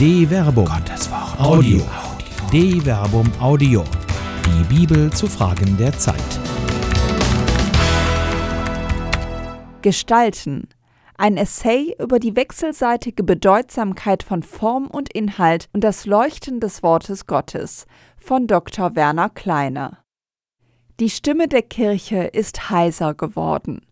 De 0.00 0.26
Verbum. 0.26 0.64
Gottes 0.64 1.10
Wort. 1.10 1.38
Audio. 1.38 1.82
De 2.50 2.80
Verbum 2.80 3.30
Audio. 3.38 3.84
Die 4.46 4.74
Bibel 4.74 5.12
zu 5.12 5.26
Fragen 5.26 5.76
der 5.76 5.92
Zeit. 5.92 6.16
Gestalten. 9.82 10.70
Ein 11.18 11.36
Essay 11.36 11.94
über 11.98 12.18
die 12.18 12.34
wechselseitige 12.34 13.22
Bedeutsamkeit 13.22 14.22
von 14.22 14.42
Form 14.42 14.86
und 14.86 15.12
Inhalt 15.12 15.68
und 15.74 15.84
das 15.84 16.06
Leuchten 16.06 16.60
des 16.60 16.82
Wortes 16.82 17.26
Gottes 17.26 17.86
von 18.16 18.46
Dr. 18.46 18.96
Werner 18.96 19.28
Kleine. 19.28 19.98
Die 20.98 21.10
Stimme 21.10 21.46
der 21.46 21.60
Kirche 21.60 22.22
ist 22.22 22.70
heiser 22.70 23.12
geworden. 23.12 23.84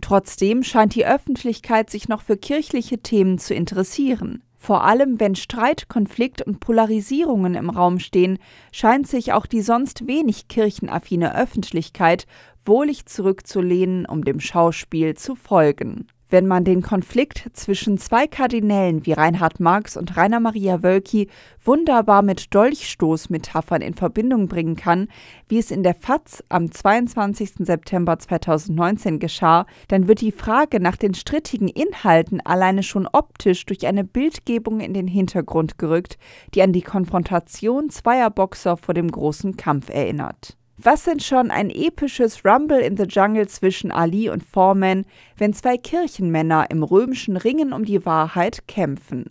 Trotzdem 0.00 0.62
scheint 0.62 0.94
die 0.94 1.06
Öffentlichkeit 1.06 1.90
sich 1.90 2.08
noch 2.08 2.22
für 2.22 2.36
kirchliche 2.36 2.98
Themen 2.98 3.38
zu 3.38 3.52
interessieren. 3.52 4.44
Vor 4.58 4.84
allem 4.84 5.20
wenn 5.20 5.34
Streit, 5.34 5.88
Konflikt 5.88 6.42
und 6.42 6.60
Polarisierungen 6.60 7.54
im 7.54 7.70
Raum 7.70 7.98
stehen, 7.98 8.38
scheint 8.72 9.06
sich 9.06 9.32
auch 9.32 9.46
die 9.46 9.62
sonst 9.62 10.06
wenig 10.06 10.48
kirchenaffine 10.48 11.36
Öffentlichkeit 11.36 12.26
wohlig 12.64 13.06
zurückzulehnen, 13.06 14.06
um 14.06 14.24
dem 14.24 14.40
Schauspiel 14.40 15.14
zu 15.14 15.34
folgen. 15.36 16.08
Wenn 16.28 16.48
man 16.48 16.64
den 16.64 16.82
Konflikt 16.82 17.48
zwischen 17.52 17.98
zwei 17.98 18.26
Kardinälen 18.26 19.06
wie 19.06 19.12
Reinhard 19.12 19.60
Marx 19.60 19.96
und 19.96 20.16
Rainer 20.16 20.40
Maria 20.40 20.82
Wölki 20.82 21.28
wunderbar 21.64 22.22
mit 22.22 22.52
Dolchstoßmetaphern 22.52 23.80
in 23.80 23.94
Verbindung 23.94 24.48
bringen 24.48 24.74
kann, 24.74 25.06
wie 25.48 25.58
es 25.58 25.70
in 25.70 25.84
der 25.84 25.94
FAZ 25.94 26.42
am 26.48 26.72
22. 26.72 27.54
September 27.60 28.18
2019 28.18 29.20
geschah, 29.20 29.66
dann 29.86 30.08
wird 30.08 30.20
die 30.20 30.32
Frage 30.32 30.80
nach 30.80 30.96
den 30.96 31.14
strittigen 31.14 31.68
Inhalten 31.68 32.40
alleine 32.40 32.82
schon 32.82 33.06
optisch 33.06 33.64
durch 33.64 33.86
eine 33.86 34.02
Bildgebung 34.02 34.80
in 34.80 34.94
den 34.94 35.06
Hintergrund 35.06 35.78
gerückt, 35.78 36.18
die 36.54 36.62
an 36.62 36.72
die 36.72 36.82
Konfrontation 36.82 37.88
zweier 37.88 38.30
Boxer 38.30 38.76
vor 38.76 38.94
dem 38.94 39.12
großen 39.12 39.56
Kampf 39.56 39.90
erinnert. 39.90 40.56
Was 40.78 41.04
sind 41.04 41.22
schon 41.22 41.50
ein 41.50 41.70
episches 41.70 42.44
Rumble 42.44 42.80
in 42.80 42.96
the 42.96 43.04
Jungle 43.04 43.48
zwischen 43.48 43.90
Ali 43.90 44.28
und 44.28 44.42
Foreman, 44.44 45.06
wenn 45.36 45.54
zwei 45.54 45.78
Kirchenmänner 45.78 46.70
im 46.70 46.82
römischen 46.82 47.36
Ringen 47.36 47.72
um 47.72 47.84
die 47.84 48.04
Wahrheit 48.04 48.68
kämpfen? 48.68 49.30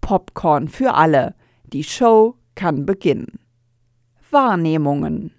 Popcorn 0.00 0.68
für 0.68 0.94
alle. 0.94 1.34
Die 1.64 1.84
Show 1.84 2.34
kann 2.56 2.84
beginnen. 2.84 3.38
Wahrnehmungen. 4.30 5.32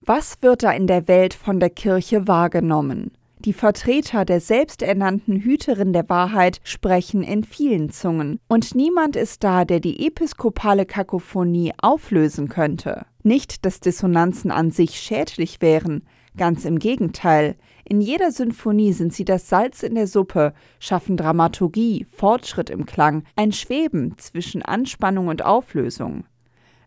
Was 0.00 0.40
wird 0.42 0.62
da 0.62 0.70
in 0.70 0.86
der 0.86 1.08
Welt 1.08 1.34
von 1.34 1.58
der 1.58 1.70
Kirche 1.70 2.28
wahrgenommen? 2.28 3.12
Die 3.44 3.52
Vertreter 3.52 4.24
der 4.24 4.40
selbsternannten 4.40 5.36
Hüterin 5.36 5.92
der 5.92 6.08
Wahrheit 6.08 6.60
sprechen 6.64 7.22
in 7.22 7.44
vielen 7.44 7.90
Zungen, 7.90 8.40
und 8.48 8.74
niemand 8.74 9.16
ist 9.16 9.44
da, 9.44 9.66
der 9.66 9.80
die 9.80 10.06
episkopale 10.06 10.86
Kakophonie 10.86 11.74
auflösen 11.76 12.48
könnte. 12.48 13.04
Nicht, 13.22 13.66
dass 13.66 13.80
Dissonanzen 13.80 14.50
an 14.50 14.70
sich 14.70 14.98
schädlich 14.98 15.60
wären, 15.60 16.06
ganz 16.38 16.64
im 16.64 16.78
Gegenteil. 16.78 17.56
In 17.84 18.00
jeder 18.00 18.32
Symphonie 18.32 18.94
sind 18.94 19.12
sie 19.12 19.26
das 19.26 19.50
Salz 19.50 19.82
in 19.82 19.94
der 19.94 20.06
Suppe, 20.06 20.54
schaffen 20.78 21.18
Dramaturgie, 21.18 22.06
Fortschritt 22.16 22.70
im 22.70 22.86
Klang, 22.86 23.24
ein 23.36 23.52
Schweben 23.52 24.16
zwischen 24.16 24.62
Anspannung 24.62 25.28
und 25.28 25.44
Auflösung. 25.44 26.24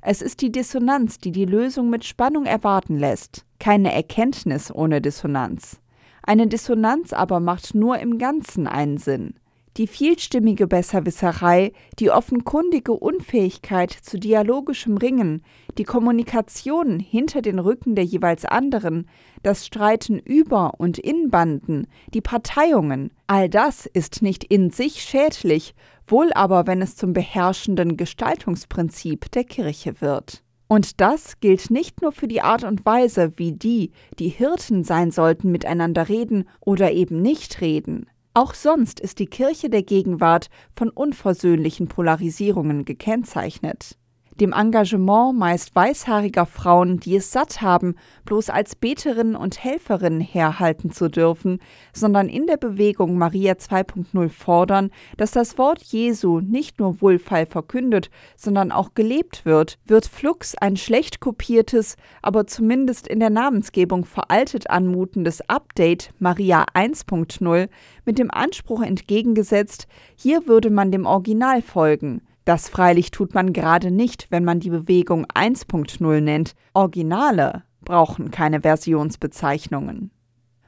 Es 0.02 0.24
ist 0.24 0.42
die 0.42 0.52
Dissonanz, 0.52 1.20
die 1.20 1.32
die 1.32 1.46
Lösung 1.46 1.92
mit 1.92 2.04
Spannung 2.04 2.46
erwarten 2.46 2.98
lässt, 2.98 3.46
keine 3.60 3.94
Erkenntnis 3.94 4.74
ohne 4.74 5.02
Dissonanz. 5.02 5.80
Eine 6.28 6.48
Dissonanz 6.48 7.14
aber 7.14 7.40
macht 7.40 7.74
nur 7.74 8.00
im 8.00 8.18
Ganzen 8.18 8.68
einen 8.68 8.98
Sinn. 8.98 9.36
Die 9.78 9.88
vielstimmige 9.88 10.68
Besserwisserei, 10.68 11.72
die 12.00 12.12
offenkundige 12.12 12.92
Unfähigkeit 12.92 13.92
zu 13.92 14.20
dialogischem 14.20 14.98
Ringen, 14.98 15.42
die 15.78 15.86
Kommunikation 15.86 17.00
hinter 17.00 17.42
den 17.42 17.60
Rücken 17.60 17.96
der 17.96 18.04
jeweils 18.04 18.44
anderen, 18.44 19.08
das 19.42 19.66
Streiten 19.66 20.20
über 20.20 20.74
und 20.80 20.98
in 20.98 21.30
Banden, 21.30 21.88
die 22.14 22.22
Parteiungen, 22.22 23.12
all 23.28 23.48
das 23.48 23.86
ist 23.86 24.22
nicht 24.22 24.44
in 24.44 24.70
sich 24.70 25.04
schädlich, 25.04 25.76
wohl 26.08 26.34
aber, 26.34 26.68
wenn 26.68 26.82
es 26.82 26.98
zum 26.98 27.14
beherrschenden 27.14 27.96
Gestaltungsprinzip 27.96 29.32
der 29.32 29.46
Kirche 29.46 30.02
wird. 30.02 30.44
Und 30.68 31.00
das 31.00 31.40
gilt 31.40 31.72
nicht 31.72 32.02
nur 32.02 32.12
für 32.12 32.28
die 32.28 32.42
Art 32.42 32.64
und 32.64 32.86
Weise, 32.86 33.34
wie 33.38 33.54
die, 33.54 33.92
die 34.20 34.30
Hirten 34.30 34.84
sein 34.84 35.12
sollten, 35.12 35.52
miteinander 35.52 36.10
reden 36.10 36.48
oder 36.60 36.92
eben 36.92 37.22
nicht 37.22 37.62
reden. 37.62 38.10
Auch 38.34 38.54
sonst 38.54 39.00
ist 39.00 39.20
die 39.20 39.26
Kirche 39.28 39.70
der 39.70 39.84
Gegenwart 39.84 40.50
von 40.76 40.90
unversöhnlichen 40.90 41.88
Polarisierungen 41.88 42.86
gekennzeichnet 42.86 43.98
dem 44.38 44.54
Engagement 44.54 45.38
meist 45.38 45.76
weißhaariger 45.76 46.46
Frauen, 46.46 47.00
die 47.00 47.16
es 47.16 47.32
satt 47.32 47.62
haben, 47.62 47.96
bloß 48.26 48.50
als 48.50 48.76
Beterinnen 48.76 49.36
und 49.36 49.64
Helferinnen 49.64 50.22
herhalten 50.22 50.92
zu 50.92 51.10
dürfen, 51.10 51.60
sondern 51.94 52.30
in 52.30 52.48
der 52.48 52.58
Bewegung 52.58 53.18
Maria 53.18 53.54
2.0 53.54 54.30
fordern, 54.30 54.92
dass 55.18 55.32
das 55.32 55.58
Wort 55.58 55.82
Jesu 55.82 56.40
nicht 56.40 56.80
nur 56.80 57.02
wohlfeil 57.02 57.46
verkündet, 57.46 58.10
sondern 58.36 58.72
auch 58.72 58.94
gelebt 58.94 59.46
wird, 59.46 59.80
wird 59.86 60.06
Flux 60.06 60.56
ein 60.56 60.78
schlecht 60.78 61.20
kopiertes, 61.20 61.96
aber 62.22 62.48
zumindest 62.48 63.08
in 63.08 63.20
der 63.20 63.30
Namensgebung 63.30 64.06
veraltet 64.06 64.70
anmutendes 64.70 65.42
Update 65.50 66.12
Maria 66.20 66.66
1.0 66.74 67.70
mit 68.06 68.20
dem 68.20 68.32
Anspruch 68.32 68.82
entgegengesetzt, 68.82 69.88
hier 70.16 70.48
würde 70.48 70.70
man 70.70 70.92
dem 70.92 71.06
Original 71.06 71.62
folgen, 71.62 72.22
das 72.48 72.70
freilich 72.70 73.12
tut 73.12 73.34
man 73.34 73.52
gerade 73.52 73.92
nicht, 73.92 74.28
wenn 74.30 74.46
man 74.46 74.62
die 74.62 74.70
Bewegung 74.70 75.26
1.0 75.26 76.22
nennt. 76.22 76.56
Originale 76.74 77.64
brauchen 77.82 78.32
keine 78.32 78.62
Versionsbezeichnungen. 78.62 80.12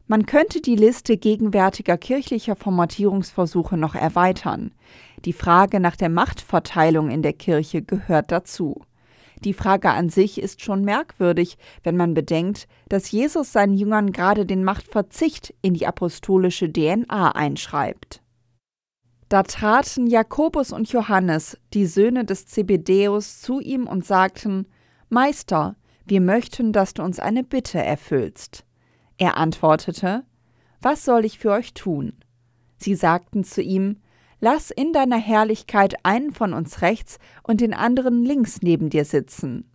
Man 0.06 0.25
könnte 0.25 0.59
die 0.59 0.75
Liste 0.75 1.16
gegenwärtiger 1.16 1.97
kirchlicher 1.97 2.57
Formatierungsversuche 2.57 3.78
noch 3.78 3.95
erweitern. 3.95 4.72
Die 5.23 5.31
Frage 5.31 5.79
nach 5.79 5.95
der 5.95 6.09
Machtverteilung 6.09 7.09
in 7.09 7.22
der 7.22 7.31
Kirche 7.34 7.81
gehört 7.81 8.29
dazu. 8.34 8.81
Die 9.46 9.53
Frage 9.53 9.91
an 9.91 10.09
sich 10.09 10.41
ist 10.41 10.61
schon 10.61 10.84
merkwürdig, 10.84 11.57
wenn 11.84 11.96
man 11.96 12.13
bedenkt, 12.13 12.67
dass 12.90 13.09
Jesus 13.09 13.53
seinen 13.53 13.78
Jüngern 13.78 14.11
gerade 14.11 14.46
den 14.46 14.66
Machtverzicht 14.66 15.53
in 15.61 15.75
die 15.75 15.88
apostolische 15.88 16.69
DNA 16.69 17.35
einschreibt. 17.35 18.22
Da 19.29 19.44
traten 19.44 20.07
Jakobus 20.07 20.72
und 20.72 20.91
Johannes, 20.91 21.56
die 21.75 21.85
Söhne 21.85 22.25
des 22.25 22.47
Zebedäus, 22.47 23.41
zu 23.41 23.59
ihm 23.59 23.88
und 23.88 24.03
sagten: 24.03 24.67
Meister, 25.09 25.75
wir 26.06 26.19
möchten, 26.19 26.73
dass 26.73 26.95
du 26.95 27.03
uns 27.03 27.19
eine 27.19 27.44
Bitte 27.44 27.78
erfüllst. 27.78 28.66
Er 29.19 29.38
antwortete: 29.38 30.23
Was 30.81 31.06
soll 31.06 31.25
ich 31.25 31.38
für 31.38 31.51
euch 31.51 31.75
tun? 31.75 32.13
Sie 32.78 32.95
sagten 32.95 33.44
zu 33.44 33.62
ihm: 33.62 33.97
Lass 34.40 34.72
in 34.72 34.94
deiner 34.94 35.19
Herrlichkeit 35.19 36.03
einen 36.03 36.34
von 36.34 36.53
uns 36.53 36.81
rechts 36.81 37.19
und 37.44 37.61
den 37.61 37.75
anderen 37.75 38.25
links 38.25 38.63
neben 38.63 38.90
dir 38.90 39.06
sitzen. 39.06 39.69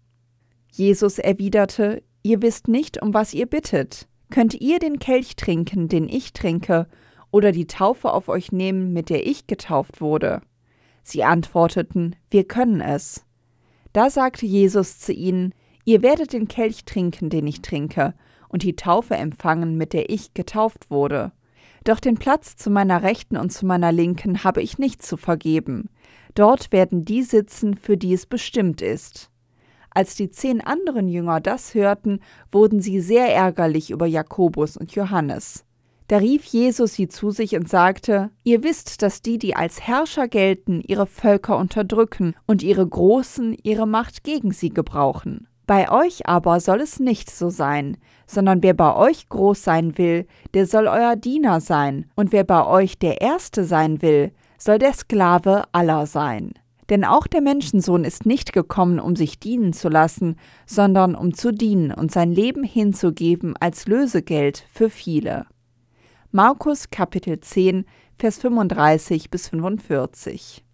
Jesus 0.72 1.20
erwiderte: 1.20 2.02
Ihr 2.24 2.42
wisst 2.42 2.66
nicht, 2.66 3.00
um 3.00 3.14
was 3.14 3.32
ihr 3.32 3.46
bittet. 3.46 4.08
Könnt 4.30 4.54
ihr 4.54 4.80
den 4.80 4.98
Kelch 4.98 5.36
trinken, 5.36 5.86
den 5.86 6.08
ich 6.08 6.32
trinke, 6.32 6.88
oder 7.34 7.50
die 7.50 7.66
Taufe 7.66 8.12
auf 8.12 8.28
euch 8.28 8.52
nehmen, 8.52 8.92
mit 8.92 9.10
der 9.10 9.26
ich 9.26 9.48
getauft 9.48 10.00
wurde? 10.00 10.40
Sie 11.02 11.24
antworteten, 11.24 12.14
wir 12.30 12.44
können 12.44 12.80
es. 12.80 13.26
Da 13.92 14.08
sagte 14.08 14.46
Jesus 14.46 15.00
zu 15.00 15.12
ihnen, 15.12 15.52
ihr 15.84 16.02
werdet 16.02 16.32
den 16.32 16.46
Kelch 16.46 16.84
trinken, 16.84 17.30
den 17.30 17.48
ich 17.48 17.60
trinke, 17.60 18.14
und 18.48 18.62
die 18.62 18.76
Taufe 18.76 19.16
empfangen, 19.16 19.76
mit 19.76 19.94
der 19.94 20.10
ich 20.10 20.32
getauft 20.34 20.92
wurde. 20.92 21.32
Doch 21.82 21.98
den 21.98 22.14
Platz 22.14 22.54
zu 22.54 22.70
meiner 22.70 23.02
Rechten 23.02 23.36
und 23.36 23.50
zu 23.50 23.66
meiner 23.66 23.90
Linken 23.90 24.44
habe 24.44 24.62
ich 24.62 24.78
nicht 24.78 25.02
zu 25.02 25.16
vergeben. 25.16 25.90
Dort 26.36 26.70
werden 26.70 27.04
die 27.04 27.24
sitzen, 27.24 27.76
für 27.76 27.96
die 27.96 28.14
es 28.14 28.26
bestimmt 28.26 28.80
ist. 28.80 29.28
Als 29.90 30.14
die 30.14 30.30
zehn 30.30 30.60
anderen 30.60 31.08
Jünger 31.08 31.40
das 31.40 31.74
hörten, 31.74 32.20
wurden 32.52 32.80
sie 32.80 33.00
sehr 33.00 33.34
ärgerlich 33.34 33.90
über 33.90 34.06
Jakobus 34.06 34.76
und 34.76 34.92
Johannes. 34.92 35.64
Da 36.08 36.18
rief 36.18 36.44
Jesus 36.44 36.94
sie 36.94 37.08
zu 37.08 37.30
sich 37.30 37.56
und 37.56 37.68
sagte, 37.68 38.30
Ihr 38.42 38.62
wisst, 38.62 39.02
dass 39.02 39.22
die, 39.22 39.38
die 39.38 39.56
als 39.56 39.80
Herrscher 39.80 40.28
gelten, 40.28 40.82
ihre 40.86 41.06
Völker 41.06 41.56
unterdrücken 41.56 42.34
und 42.46 42.62
ihre 42.62 42.86
Großen 42.86 43.56
ihre 43.62 43.86
Macht 43.86 44.22
gegen 44.22 44.50
sie 44.52 44.70
gebrauchen. 44.70 45.48
Bei 45.66 45.90
euch 45.90 46.26
aber 46.26 46.60
soll 46.60 46.82
es 46.82 47.00
nicht 47.00 47.30
so 47.30 47.48
sein, 47.48 47.96
sondern 48.26 48.62
wer 48.62 48.74
bei 48.74 48.94
euch 48.94 49.30
groß 49.30 49.64
sein 49.64 49.96
will, 49.96 50.26
der 50.52 50.66
soll 50.66 50.88
euer 50.88 51.16
Diener 51.16 51.60
sein, 51.60 52.10
und 52.14 52.32
wer 52.32 52.44
bei 52.44 52.66
euch 52.66 52.98
der 52.98 53.22
Erste 53.22 53.64
sein 53.64 54.02
will, 54.02 54.32
soll 54.58 54.78
der 54.78 54.92
Sklave 54.92 55.64
aller 55.72 56.06
sein. 56.06 56.52
Denn 56.90 57.04
auch 57.04 57.26
der 57.26 57.40
Menschensohn 57.40 58.04
ist 58.04 58.26
nicht 58.26 58.52
gekommen, 58.52 59.00
um 59.00 59.16
sich 59.16 59.40
dienen 59.40 59.72
zu 59.72 59.88
lassen, 59.88 60.36
sondern 60.66 61.14
um 61.14 61.32
zu 61.32 61.50
dienen 61.50 61.92
und 61.92 62.12
sein 62.12 62.30
Leben 62.30 62.62
hinzugeben 62.62 63.54
als 63.58 63.86
Lösegeld 63.86 64.66
für 64.70 64.90
viele. 64.90 65.46
Markus 66.36 66.90
Kapitel 66.90 67.38
10, 67.38 67.84
Vers 68.18 68.38
35 68.38 69.30
bis 69.30 69.50
45. 69.50 70.64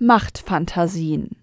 Machtfantasien. 0.00 1.36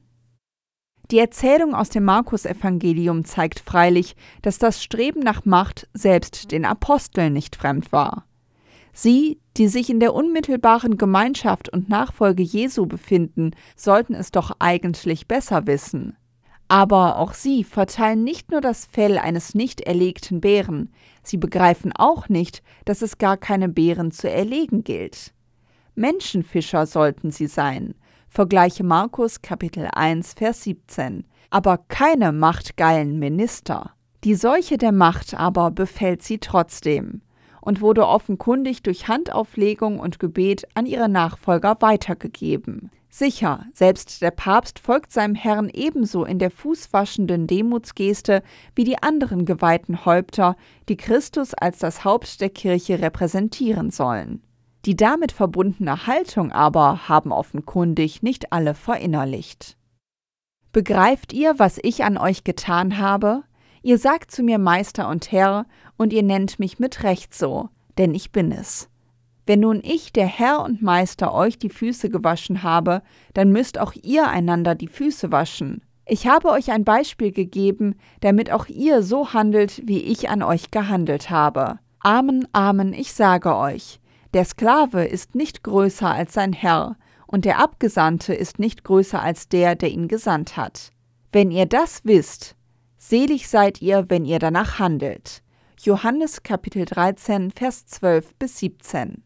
Die 1.09 1.19
Erzählung 1.19 1.73
aus 1.73 1.87
dem 1.87 2.03
Markus-Evangelium 2.03 3.23
zeigt 3.23 3.61
freilich, 3.61 4.17
dass 4.41 4.57
das 4.57 4.83
Streben 4.83 5.21
nach 5.21 5.45
Macht 5.45 5.87
selbst 5.93 6.51
den 6.51 6.65
Aposteln 6.65 7.31
nicht 7.31 7.55
fremd 7.55 7.93
war. 7.93 8.25
Sie, 8.91 9.39
die 9.55 9.69
sich 9.69 9.89
in 9.89 10.01
der 10.01 10.15
unmittelbaren 10.15 10.97
Gemeinschaft 10.97 11.69
und 11.69 11.87
Nachfolge 11.87 12.43
Jesu 12.43 12.87
befinden, 12.87 13.51
sollten 13.77 14.15
es 14.15 14.31
doch 14.31 14.51
eigentlich 14.59 15.29
besser 15.29 15.65
wissen. 15.65 16.17
Aber 16.67 17.17
auch 17.19 17.33
sie 17.33 17.63
verteilen 17.63 18.25
nicht 18.25 18.51
nur 18.51 18.59
das 18.59 18.85
Fell 18.85 19.17
eines 19.17 19.55
nicht 19.55 19.79
erlegten 19.79 20.41
Bären, 20.41 20.91
sie 21.23 21.37
begreifen 21.37 21.91
auch 21.95 22.29
nicht, 22.29 22.63
dass 22.85 23.01
es 23.01 23.17
gar 23.17 23.37
keine 23.37 23.69
Bären 23.69 24.11
zu 24.11 24.29
erlegen 24.29 24.83
gilt. 24.83 25.33
Menschenfischer 25.95 26.85
sollten 26.85 27.31
sie 27.31 27.47
sein, 27.47 27.95
Vergleiche 28.33 28.85
Markus 28.85 29.41
Kapitel 29.41 29.89
1 29.91 30.35
Vers 30.35 30.63
17, 30.63 31.25
aber 31.49 31.77
keine 31.89 32.31
machtgeilen 32.31 33.19
Minister. 33.19 33.91
Die 34.23 34.35
Seuche 34.35 34.77
der 34.77 34.93
Macht 34.93 35.33
aber 35.33 35.69
befällt 35.69 36.23
sie 36.23 36.37
trotzdem 36.37 37.23
und 37.59 37.81
wurde 37.81 38.07
offenkundig 38.07 38.83
durch 38.83 39.09
Handauflegung 39.09 39.99
und 39.99 40.19
Gebet 40.19 40.65
an 40.75 40.85
ihre 40.85 41.09
Nachfolger 41.09 41.75
weitergegeben. 41.81 42.89
Sicher, 43.13 43.65
selbst 43.73 44.21
der 44.21 44.31
Papst 44.31 44.79
folgt 44.79 45.11
seinem 45.11 45.35
Herrn 45.35 45.69
ebenso 45.69 46.23
in 46.23 46.39
der 46.39 46.49
fußwaschenden 46.49 47.45
Demutsgeste 47.45 48.41
wie 48.73 48.85
die 48.85 49.03
anderen 49.03 49.43
geweihten 49.43 50.05
Häupter, 50.05 50.55
die 50.87 50.95
Christus 50.95 51.53
als 51.53 51.79
das 51.79 52.05
Haupt 52.05 52.39
der 52.39 52.49
Kirche 52.49 53.01
repräsentieren 53.01 53.91
sollen. 53.91 54.41
Die 54.85 54.95
damit 54.95 55.33
verbundene 55.33 56.07
Haltung 56.07 56.53
aber 56.53 57.09
haben 57.09 57.33
offenkundig 57.33 58.23
nicht 58.23 58.53
alle 58.53 58.73
verinnerlicht. 58.75 59.75
Begreift 60.71 61.33
ihr, 61.33 61.59
was 61.59 61.79
ich 61.83 62.05
an 62.05 62.17
euch 62.17 62.45
getan 62.45 62.97
habe? 62.97 63.43
Ihr 63.83 63.97
sagt 63.97 64.31
zu 64.31 64.41
mir 64.41 64.57
Meister 64.57 65.09
und 65.09 65.33
Herr, 65.33 65.65
und 65.97 66.13
ihr 66.13 66.23
nennt 66.23 66.59
mich 66.59 66.79
mit 66.79 67.03
Recht 67.03 67.35
so, 67.35 67.67
denn 67.97 68.15
ich 68.15 68.31
bin 68.31 68.53
es. 68.53 68.89
Wenn 69.45 69.61
nun 69.61 69.81
ich, 69.83 70.13
der 70.13 70.27
Herr 70.27 70.63
und 70.63 70.81
Meister, 70.81 71.33
euch 71.33 71.57
die 71.57 71.69
Füße 71.69 72.09
gewaschen 72.09 72.63
habe, 72.63 73.01
dann 73.33 73.51
müsst 73.51 73.79
auch 73.79 73.93
ihr 74.01 74.27
einander 74.27 74.75
die 74.75 74.87
Füße 74.87 75.31
waschen. 75.31 75.81
Ich 76.05 76.27
habe 76.27 76.49
euch 76.49 76.71
ein 76.71 76.83
Beispiel 76.83 77.31
gegeben, 77.31 77.95
damit 78.19 78.51
auch 78.51 78.67
ihr 78.67 79.01
so 79.01 79.33
handelt, 79.33 79.81
wie 79.85 79.99
ich 79.99 80.29
an 80.29 80.43
euch 80.43 80.71
gehandelt 80.71 81.29
habe. 81.29 81.79
Amen, 81.99 82.47
Amen, 82.51 82.93
ich 82.93 83.13
sage 83.13 83.55
euch, 83.55 83.99
der 84.33 84.45
Sklave 84.45 85.05
ist 85.05 85.35
nicht 85.35 85.63
größer 85.63 86.09
als 86.09 86.33
sein 86.33 86.53
Herr, 86.53 86.97
und 87.27 87.45
der 87.45 87.59
Abgesandte 87.59 88.33
ist 88.33 88.59
nicht 88.59 88.83
größer 88.83 89.21
als 89.21 89.47
der, 89.47 89.75
der 89.75 89.89
ihn 89.89 90.07
gesandt 90.07 90.57
hat. 90.57 90.91
Wenn 91.31 91.49
ihr 91.49 91.65
das 91.65 92.01
wisst, 92.03 92.55
selig 92.97 93.47
seid 93.47 93.81
ihr, 93.81 94.05
wenn 94.09 94.25
ihr 94.25 94.39
danach 94.39 94.79
handelt. 94.79 95.41
Johannes 95.79 96.43
Kapitel 96.43 96.85
13, 96.85 97.51
Vers 97.51 97.85
12 97.85 98.35
bis 98.35 98.59
17. 98.59 99.23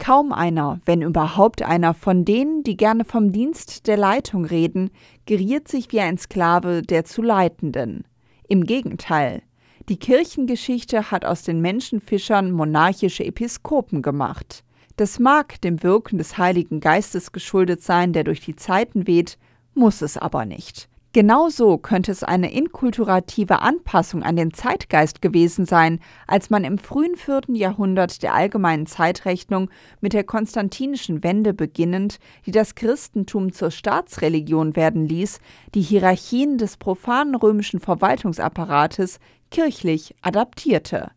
Kaum 0.00 0.32
einer, 0.32 0.80
wenn 0.86 1.02
überhaupt 1.02 1.62
einer 1.62 1.92
von 1.94 2.24
denen, 2.24 2.64
die 2.64 2.76
gerne 2.76 3.04
vom 3.04 3.32
Dienst 3.32 3.86
der 3.86 3.98
Leitung 3.98 4.46
reden, 4.46 4.90
geriert 5.26 5.68
sich 5.68 5.92
wie 5.92 6.00
ein 6.00 6.16
Sklave 6.18 6.82
der 6.82 7.04
zu 7.04 7.22
Leitenden. 7.22 8.04
Im 8.48 8.64
Gegenteil, 8.64 9.42
die 9.90 9.98
Kirchengeschichte 9.98 11.10
hat 11.10 11.24
aus 11.24 11.42
den 11.42 11.60
Menschenfischern 11.60 12.50
monarchische 12.50 13.24
Episkopen 13.24 14.00
gemacht. 14.02 14.64
Das 14.96 15.18
mag 15.18 15.60
dem 15.60 15.82
Wirken 15.82 16.18
des 16.18 16.38
Heiligen 16.38 16.80
Geistes 16.80 17.30
geschuldet 17.30 17.82
sein, 17.82 18.12
der 18.12 18.24
durch 18.24 18.40
die 18.40 18.56
Zeiten 18.56 19.06
weht, 19.06 19.38
muss 19.74 20.02
es 20.02 20.16
aber 20.16 20.46
nicht. 20.46 20.89
Genauso 21.12 21.76
könnte 21.76 22.12
es 22.12 22.22
eine 22.22 22.52
inkulturative 22.52 23.62
Anpassung 23.62 24.22
an 24.22 24.36
den 24.36 24.52
Zeitgeist 24.52 25.20
gewesen 25.20 25.66
sein, 25.66 25.98
als 26.28 26.50
man 26.50 26.62
im 26.62 26.78
frühen 26.78 27.16
vierten 27.16 27.56
Jahrhundert 27.56 28.22
der 28.22 28.32
allgemeinen 28.32 28.86
Zeitrechnung 28.86 29.70
mit 30.00 30.12
der 30.12 30.22
konstantinischen 30.22 31.24
Wende 31.24 31.52
beginnend, 31.52 32.20
die 32.46 32.52
das 32.52 32.76
Christentum 32.76 33.52
zur 33.52 33.72
Staatsreligion 33.72 34.76
werden 34.76 35.04
ließ, 35.04 35.40
die 35.74 35.82
Hierarchien 35.82 36.58
des 36.58 36.76
profanen 36.76 37.34
römischen 37.34 37.80
Verwaltungsapparates 37.80 39.18
kirchlich 39.50 40.14
adaptierte. 40.22 41.10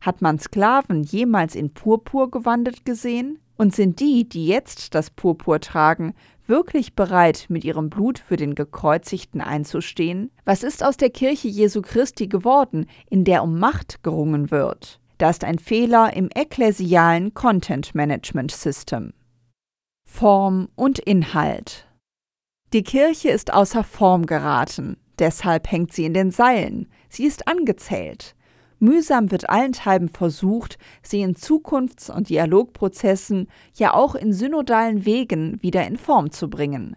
Hat 0.00 0.22
man 0.22 0.38
Sklaven 0.38 1.02
jemals 1.02 1.54
in 1.54 1.74
Purpur 1.74 2.30
gewandelt 2.30 2.86
gesehen? 2.86 3.40
Und 3.56 3.72
sind 3.72 4.00
die, 4.00 4.28
die 4.28 4.48
jetzt 4.48 4.96
das 4.96 5.10
Purpur 5.10 5.60
tragen, 5.60 6.14
wirklich 6.46 6.94
bereit, 6.94 7.46
mit 7.48 7.64
ihrem 7.64 7.90
Blut 7.90 8.18
für 8.18 8.36
den 8.36 8.54
Gekreuzigten 8.54 9.40
einzustehen? 9.40 10.30
Was 10.44 10.62
ist 10.62 10.84
aus 10.84 10.96
der 10.96 11.10
Kirche 11.10 11.48
Jesu 11.48 11.82
Christi 11.82 12.26
geworden, 12.26 12.86
in 13.08 13.24
der 13.24 13.42
um 13.42 13.58
Macht 13.58 14.02
gerungen 14.02 14.50
wird? 14.50 15.00
Da 15.18 15.30
ist 15.30 15.44
ein 15.44 15.58
Fehler 15.58 16.14
im 16.14 16.28
ekklesialen 16.34 17.34
Content 17.34 17.94
Management 17.94 18.50
System. 18.50 19.12
Form 20.08 20.68
und 20.74 20.98
Inhalt. 20.98 21.88
Die 22.72 22.82
Kirche 22.82 23.30
ist 23.30 23.52
außer 23.52 23.84
Form 23.84 24.26
geraten, 24.26 24.96
deshalb 25.18 25.70
hängt 25.70 25.92
sie 25.92 26.04
in 26.04 26.14
den 26.14 26.30
Seilen, 26.30 26.88
sie 27.08 27.24
ist 27.24 27.46
angezählt. 27.46 28.34
Mühsam 28.84 29.30
wird 29.30 29.48
allenthalben 29.48 30.10
versucht, 30.10 30.78
sie 31.02 31.22
in 31.22 31.34
Zukunfts- 31.34 32.10
und 32.10 32.28
Dialogprozessen, 32.28 33.48
ja 33.74 33.94
auch 33.94 34.14
in 34.14 34.32
synodalen 34.32 35.06
Wegen 35.06 35.60
wieder 35.62 35.86
in 35.86 35.96
Form 35.96 36.30
zu 36.30 36.50
bringen. 36.50 36.96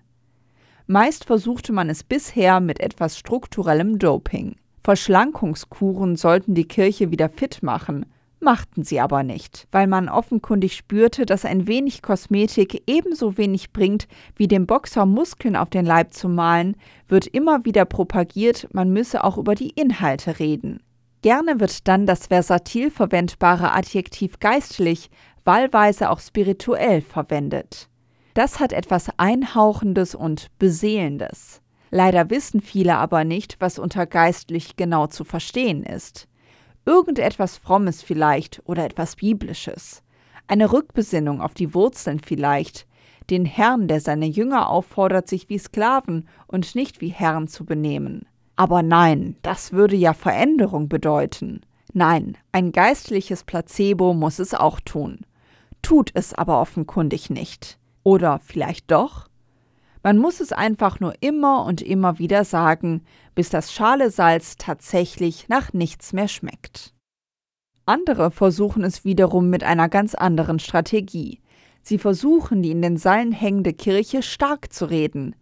Meist 0.85 1.23
versuchte 1.25 1.71
man 1.71 1.89
es 1.89 2.03
bisher 2.03 2.59
mit 2.59 2.81
etwas 2.81 3.17
strukturellem 3.17 3.99
Doping. 3.99 4.57
Verschlankungskuren 4.83 6.17
sollten 6.17 6.55
die 6.55 6.67
Kirche 6.67 7.09
wieder 7.11 7.29
fit 7.29 7.63
machen, 7.63 8.05
machten 8.39 8.83
sie 8.83 8.99
aber 8.99 9.23
nicht, 9.23 9.67
weil 9.71 9.87
man 9.87 10.09
offenkundig 10.09 10.75
spürte, 10.75 11.25
dass 11.25 11.45
ein 11.45 11.67
wenig 11.67 12.01
Kosmetik 12.01 12.83
ebenso 12.87 13.37
wenig 13.37 13.71
bringt, 13.71 14.07
wie 14.35 14.47
dem 14.47 14.67
Boxer 14.67 15.05
Muskeln 15.05 15.55
auf 15.55 15.69
den 15.69 15.85
Leib 15.85 16.13
zu 16.13 16.27
malen, 16.27 16.75
wird 17.07 17.27
immer 17.27 17.63
wieder 17.65 17.85
propagiert, 17.85 18.67
man 18.73 18.91
müsse 18.91 19.23
auch 19.23 19.37
über 19.37 19.55
die 19.55 19.69
Inhalte 19.69 20.39
reden. 20.39 20.81
Gerne 21.21 21.59
wird 21.59 21.87
dann 21.87 22.05
das 22.05 22.27
versatil 22.27 22.91
verwendbare 22.91 23.71
Adjektiv 23.71 24.39
geistlich, 24.39 25.09
wahlweise 25.43 26.09
auch 26.09 26.19
spirituell 26.19 27.01
verwendet. 27.01 27.89
Das 28.33 28.59
hat 28.59 28.71
etwas 28.71 29.09
Einhauchendes 29.17 30.13
und 30.13 30.47
Beseelendes. 30.59 31.61
Leider 31.89 32.29
wissen 32.29 32.61
viele 32.61 32.95
aber 32.97 33.23
nicht, 33.23 33.57
was 33.59 33.79
unter 33.79 34.05
geistlich 34.05 34.75
genau 34.75 35.07
zu 35.07 35.23
verstehen 35.23 35.83
ist. 35.83 36.27
Irgendetwas 36.85 37.57
Frommes 37.57 38.03
vielleicht 38.03 38.61
oder 38.65 38.85
etwas 38.85 39.15
Biblisches. 39.15 40.03
Eine 40.47 40.71
Rückbesinnung 40.71 41.41
auf 41.41 41.53
die 41.53 41.73
Wurzeln 41.73 42.19
vielleicht, 42.19 42.85
den 43.29 43.45
Herrn, 43.45 43.87
der 43.87 44.01
seine 44.01 44.27
Jünger 44.27 44.69
auffordert, 44.69 45.27
sich 45.27 45.49
wie 45.49 45.57
Sklaven 45.57 46.27
und 46.47 46.75
nicht 46.75 47.01
wie 47.01 47.09
Herren 47.09 47.47
zu 47.47 47.65
benehmen. 47.65 48.25
Aber 48.57 48.83
nein, 48.83 49.37
das 49.43 49.71
würde 49.71 49.95
ja 49.95 50.13
Veränderung 50.13 50.89
bedeuten. 50.89 51.61
Nein, 51.93 52.37
ein 52.51 52.71
geistliches 52.71 53.43
Placebo 53.43 54.13
muss 54.13 54.39
es 54.39 54.53
auch 54.53 54.79
tun. 54.79 55.21
Tut 55.81 56.11
es 56.13 56.33
aber 56.33 56.59
offenkundig 56.59 57.29
nicht. 57.29 57.79
Oder 58.03 58.39
vielleicht 58.39 58.91
doch? 58.91 59.27
Man 60.03 60.17
muss 60.17 60.39
es 60.39 60.51
einfach 60.53 60.99
nur 60.99 61.13
immer 61.21 61.65
und 61.65 61.81
immer 61.81 62.19
wieder 62.19 62.45
sagen, 62.45 63.03
bis 63.35 63.49
das 63.49 63.73
Schale 63.73 64.09
Salz 64.09 64.55
tatsächlich 64.57 65.49
nach 65.49 65.73
nichts 65.73 66.13
mehr 66.13 66.27
schmeckt. 66.27 66.93
Andere 67.85 68.31
versuchen 68.31 68.83
es 68.83 69.05
wiederum 69.05 69.49
mit 69.49 69.63
einer 69.63 69.87
ganz 69.87 70.15
anderen 70.15 70.59
Strategie. 70.59 71.41
Sie 71.83 71.97
versuchen, 71.97 72.61
die 72.61 72.71
in 72.71 72.81
den 72.81 72.97
Seilen 72.97 73.31
hängende 73.31 73.73
Kirche 73.73 74.23
stark 74.23 74.73
zu 74.73 74.85
reden. 74.85 75.35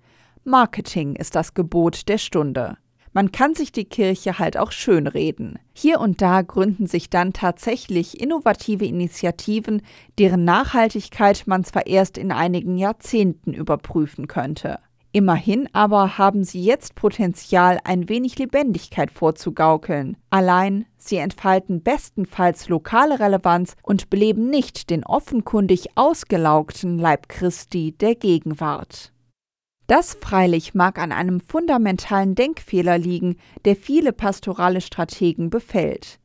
Marketing 0.43 1.15
ist 1.15 1.36
das 1.36 1.53
Gebot 1.53 2.07
der 2.07 2.17
Stunde. 2.17 2.77
Man 3.15 3.31
kann 3.31 3.55
sich 3.55 3.72
die 3.72 3.86
Kirche 3.86 4.39
halt 4.39 4.57
auch 4.57 4.74
schönreden. 4.74 5.57
Hier 5.74 6.01
und 6.01 6.22
da 6.22 6.41
gründen 6.41 6.86
sich 6.86 7.10
dann 7.10 7.31
tatsächlich 7.31 8.19
innovative 8.19 8.86
Initiativen, 8.86 9.84
deren 10.19 10.43
Nachhaltigkeit 10.43 11.43
man 11.45 11.63
zwar 11.63 11.88
erst 11.88 12.17
in 12.17 12.34
einigen 12.34 12.77
Jahrzehnten 12.77 13.53
überprüfen 13.53 14.27
könnte. 14.27 14.79
Immerhin 15.13 15.69
aber 15.72 16.17
haben 16.17 16.43
sie 16.43 16.62
jetzt 16.62 16.95
Potenzial, 16.95 17.79
ein 17.86 18.10
wenig 18.10 18.38
Lebendigkeit 18.38 19.10
vorzugaukeln. 19.12 20.17
Allein 20.29 20.86
sie 20.98 21.15
entfalten 21.15 21.84
bestenfalls 21.84 22.67
lokale 22.67 23.22
Relevanz 23.22 23.77
und 23.81 24.10
beleben 24.10 24.50
nicht 24.50 24.89
den 24.89 25.05
offenkundig 25.05 25.88
ausgelaugten 25.95 27.00
Leib 27.00 27.29
Christi 27.29 27.93
der 27.93 28.15
Gegenwart. 28.15 29.13
Das 29.87 30.17
freilich 30.19 30.73
mag 30.73 30.97
an 30.97 31.11
einem 31.11 31.39
fundamentalen 31.39 32.33
Denkfehler 32.33 32.97
liegen, 32.97 33.37
der 33.65 33.75
viele 33.75 34.13
pastorale 34.13 34.81
Strategen 34.81 35.49
befällt. 35.49 36.19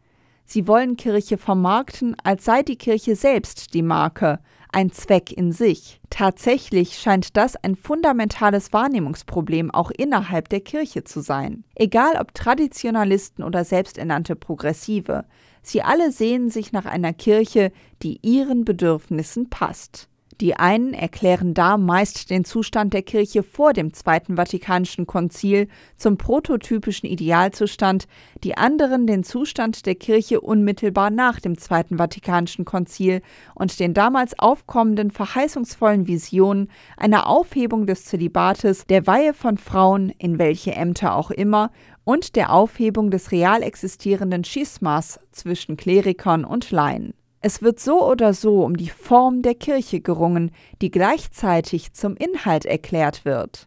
Sie 0.47 0.67
wollen 0.67 0.97
Kirche 0.97 1.39
vermarkten, 1.39 2.17
als 2.25 2.45
sei 2.45 2.63
die 2.63 2.77
Kirche 2.77 3.15
selbst 3.15 3.73
die 3.75 3.83
Marke, 3.83 4.41
ein 4.73 4.91
Zweck 4.91 5.33
in 5.33 5.53
sich. 5.53 6.01
Tatsächlich 6.11 6.99
scheint 6.99 7.37
das 7.37 7.57
ein 7.57 7.77
fundamentales 7.77 8.73
Wahrnehmungsproblem 8.73 9.71
auch 9.71 9.91
innerhalb 9.91 10.49
der 10.49 10.61
Kirche 10.61 11.05
zu 11.05 11.21
sein. 11.21 11.65
Egal 11.75 12.17
ob 12.21 12.35
Traditionalisten 12.35 13.45
oder 13.45 13.65
selbsternannte 13.65 14.37
Progressive, 14.37 15.25
sie 15.63 15.83
alle 15.83 16.13
sehen 16.13 16.51
sich 16.51 16.73
nach 16.73 16.87
einer 16.87 17.13
Kirche, 17.13 17.73
die 18.03 18.19
ihren 18.23 18.65
Bedürfnissen 18.65 19.51
passt. 19.51 20.09
Die 20.41 20.57
einen 20.57 20.95
erklären 20.95 21.53
da 21.53 21.77
meist 21.77 22.31
den 22.31 22.47
Zustand 22.47 22.95
der 22.95 23.03
Kirche 23.03 23.43
vor 23.43 23.75
dem 23.75 23.93
Zweiten 23.93 24.37
Vatikanischen 24.37 25.07
Konzil 25.07 25.69
zum 25.99 26.17
prototypischen 26.17 27.07
Idealzustand, 27.11 28.07
die 28.43 28.57
anderen 28.57 29.07
den 29.07 29.23
Zustand 29.23 29.85
der 29.85 29.97
Kirche 29.97 30.41
unmittelbar 30.41 31.11
nach 31.11 31.41
dem 31.41 31.59
Zweiten 31.59 31.99
Vatikanischen 31.99 32.65
Konzil 32.65 33.21
und 33.55 33.79
den 33.81 33.93
damals 33.93 34.39
aufkommenden 34.39 35.11
verheißungsvollen 35.11 36.07
Visionen 36.07 36.71
einer 36.97 37.27
Aufhebung 37.27 37.87
des 37.87 38.07
Zölibates, 38.07 38.87
der 38.87 39.07
Weihe 39.07 39.35
von 39.35 39.59
Frauen, 39.59 40.09
in 40.17 40.39
welche 40.39 40.73
Ämter 40.73 41.17
auch 41.17 41.31
immer, 41.31 41.71
und 42.05 42.35
der 42.35 42.51
Aufhebung 42.51 43.11
des 43.11 43.31
real 43.31 43.63
existierenden 43.63 44.45
Schismas 44.45 45.21
zwischen 45.33 45.77
Klerikern 45.77 46.47
und 46.47 46.71
Laien. 46.71 47.13
Es 47.43 47.63
wird 47.63 47.81
so 47.81 48.07
oder 48.07 48.35
so 48.35 48.65
um 48.65 48.77
die 48.77 48.91
Form 48.91 49.41
der 49.41 49.55
Kirche 49.55 50.01
gerungen, 50.01 50.51
die 50.83 50.91
gleichzeitig 50.91 51.95
zum 51.95 52.17
Inhalt 52.17 52.67
erklärt 52.67 53.25
wird. 53.25 53.67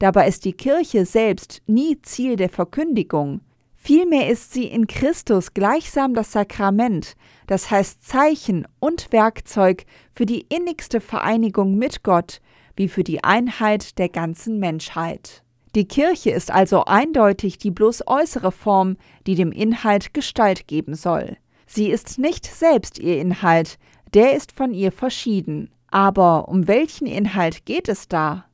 Dabei 0.00 0.26
ist 0.26 0.44
die 0.44 0.52
Kirche 0.52 1.06
selbst 1.06 1.62
nie 1.66 2.00
Ziel 2.02 2.34
der 2.34 2.48
Verkündigung. 2.48 3.40
Vielmehr 3.76 4.28
ist 4.30 4.52
sie 4.52 4.64
in 4.64 4.88
Christus 4.88 5.54
gleichsam 5.54 6.14
das 6.14 6.32
Sakrament, 6.32 7.14
das 7.46 7.70
heißt 7.70 8.02
Zeichen 8.04 8.66
und 8.80 9.12
Werkzeug 9.12 9.84
für 10.12 10.26
die 10.26 10.46
innigste 10.48 11.00
Vereinigung 11.00 11.76
mit 11.76 12.02
Gott, 12.02 12.40
wie 12.76 12.88
für 12.88 13.04
die 13.04 13.22
Einheit 13.22 13.98
der 13.98 14.08
ganzen 14.08 14.58
Menschheit. 14.58 15.44
Die 15.76 15.86
Kirche 15.86 16.30
ist 16.30 16.50
also 16.50 16.84
eindeutig 16.86 17.58
die 17.58 17.70
bloß 17.70 18.06
äußere 18.06 18.52
Form, 18.52 18.96
die 19.26 19.34
dem 19.34 19.52
Inhalt 19.52 20.14
Gestalt 20.14 20.66
geben 20.66 20.94
soll. 20.94 21.36
Sie 21.66 21.88
ist 21.88 22.18
nicht 22.18 22.46
selbst 22.46 22.98
ihr 22.98 23.20
Inhalt, 23.20 23.78
der 24.12 24.34
ist 24.34 24.52
von 24.52 24.72
ihr 24.72 24.92
verschieden. 24.92 25.70
Aber 25.88 26.48
um 26.48 26.66
welchen 26.66 27.06
Inhalt 27.06 27.66
geht 27.66 27.88
es 27.88 28.08
da? 28.08 28.46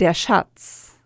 Der 0.00 0.14
Schatz. 0.14 0.98